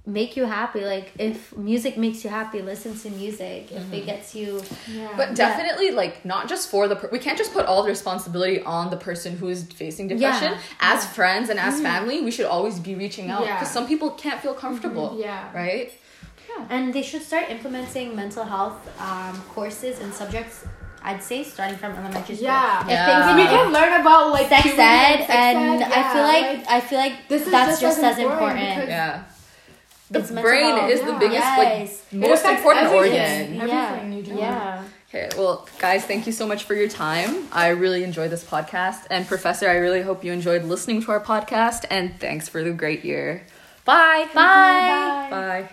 make 0.09 0.37
you 0.37 0.44
happy. 0.44 0.85
Like 0.85 1.12
if 1.18 1.57
music 1.57 1.97
makes 1.97 2.25
you 2.25 2.31
happy, 2.31 2.62
listen 2.62 2.99
to 2.99 3.11
music. 3.11 3.71
If 3.71 3.92
it 3.92 3.97
mm-hmm. 3.97 4.07
gets 4.07 4.35
you, 4.35 4.62
yeah. 4.90 5.12
But 5.16 5.35
definitely, 5.35 5.90
like, 5.90 6.25
not 6.25 6.49
just 6.49 6.71
for 6.71 6.88
the 6.88 6.97
per- 6.97 7.11
we 7.12 7.18
can't 7.18 7.38
just 7.38 7.53
put 7.53 7.66
all 7.66 7.83
the 7.83 7.90
responsibility 7.90 8.62
on 8.62 8.90
the 8.90 8.97
person 8.97 9.37
who 9.37 9.49
is 9.49 9.64
facing 9.64 10.09
depression. 10.09 10.53
Yeah. 10.53 10.61
As 10.81 11.07
friends 11.07 11.51
and 11.51 11.59
as 11.61 11.75
mm. 11.79 11.83
family, 11.83 12.23
we 12.23 12.31
should 12.31 12.47
always 12.47 12.79
be 12.81 12.94
reaching 12.94 13.31
out 13.31 13.44
Yeah. 13.44 13.55
because 13.59 13.73
some 13.73 13.87
people 13.87 14.11
can't 14.12 14.40
feel 14.40 14.55
comfortable. 14.55 15.11
Mm-hmm. 15.11 15.29
yeah 15.29 15.55
Right. 15.55 15.92
yeah. 16.49 16.75
and 16.75 16.94
they 16.94 17.03
should 17.03 17.23
start 17.23 17.51
implementing 17.51 18.16
mental 18.16 18.44
health 18.44 18.79
um, 19.01 19.35
courses 19.55 20.01
and 20.01 20.12
subjects. 20.12 20.64
I'd 21.03 21.23
say 21.23 21.44
starting 21.44 21.79
from 21.79 21.92
elementary 21.92 22.35
school. 22.35 22.49
Yeah. 22.49 22.83
If 22.83 22.90
Yeah. 22.90 23.07
things 23.07 23.37
we 23.37 23.44
like 23.44 23.51
can 23.57 23.73
learn 23.79 24.01
about 24.01 24.33
like 24.33 24.49
sex 24.49 24.62
puberty 24.62 24.83
ed, 24.83 25.18
sex 25.18 25.31
and 25.31 25.83
ed, 25.83 25.92
I 25.99 26.12
feel 26.12 26.27
yeah, 26.27 26.35
like, 26.35 26.71
I 26.77 26.81
feel 26.81 26.99
like 26.99 27.14
this 27.29 27.42
is 27.47 27.53
that's 27.53 27.81
just 27.81 27.83
just, 27.83 27.99
as 27.99 28.12
as 28.14 28.18
important 28.18 28.61
important. 28.61 28.88
Yeah. 28.88 29.23
The 30.11 30.21
It's 30.21 30.31
brain 30.31 30.77
health. 30.77 30.90
is 30.90 31.01
the 31.03 31.12
biggest, 31.14 31.35
Yes. 31.35 32.05
like, 32.12 32.21
most 32.21 32.44
important 32.44 32.87
everything. 32.87 33.61
organ. 33.61 33.71
Everything 33.71 34.12
you 34.14 34.23
do. 34.23 34.35
Yeah. 34.35 34.85
Okay, 35.11 35.29
well, 35.37 35.66
guys, 35.79 36.05
thank 36.05 36.27
you 36.27 36.33
so 36.33 36.47
much 36.47 36.64
for 36.64 36.75
your 36.75 36.88
time. 36.88 37.47
I 37.53 37.68
really 37.68 38.05
enjoyed 38.05 38.31
this 38.31 38.44
podcast. 38.44 39.07
And, 39.11 39.27
Professor, 39.27 39.68
I 39.68 39.77
really 39.77 40.03
hope 40.03 40.23
you 40.25 40.33
enjoyed 40.33 40.64
listening 40.64 41.03
to 41.03 41.11
our 41.12 41.21
podcast. 41.21 41.85
And 41.90 42.18
thanks 42.21 42.49
for 42.49 42.62
the 42.62 42.73
great 42.73 43.05
year. 43.05 43.42
Bye. 43.85 44.29
Bye. 44.35 45.29
Bye. 45.31 45.68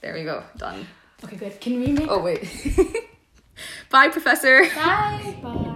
There 0.00 0.14
we 0.14 0.24
go. 0.24 0.42
Done. 0.56 0.86
okay 1.24 1.36
good 1.36 1.60
can 1.60 1.80
we 1.80 1.88
make 1.92 2.08
Oh, 2.10 2.20
wait. 2.20 2.42
Bye, 3.90 4.08
Professor. 4.08 4.62
Bye. 4.74 5.36
Bye. 5.42 5.74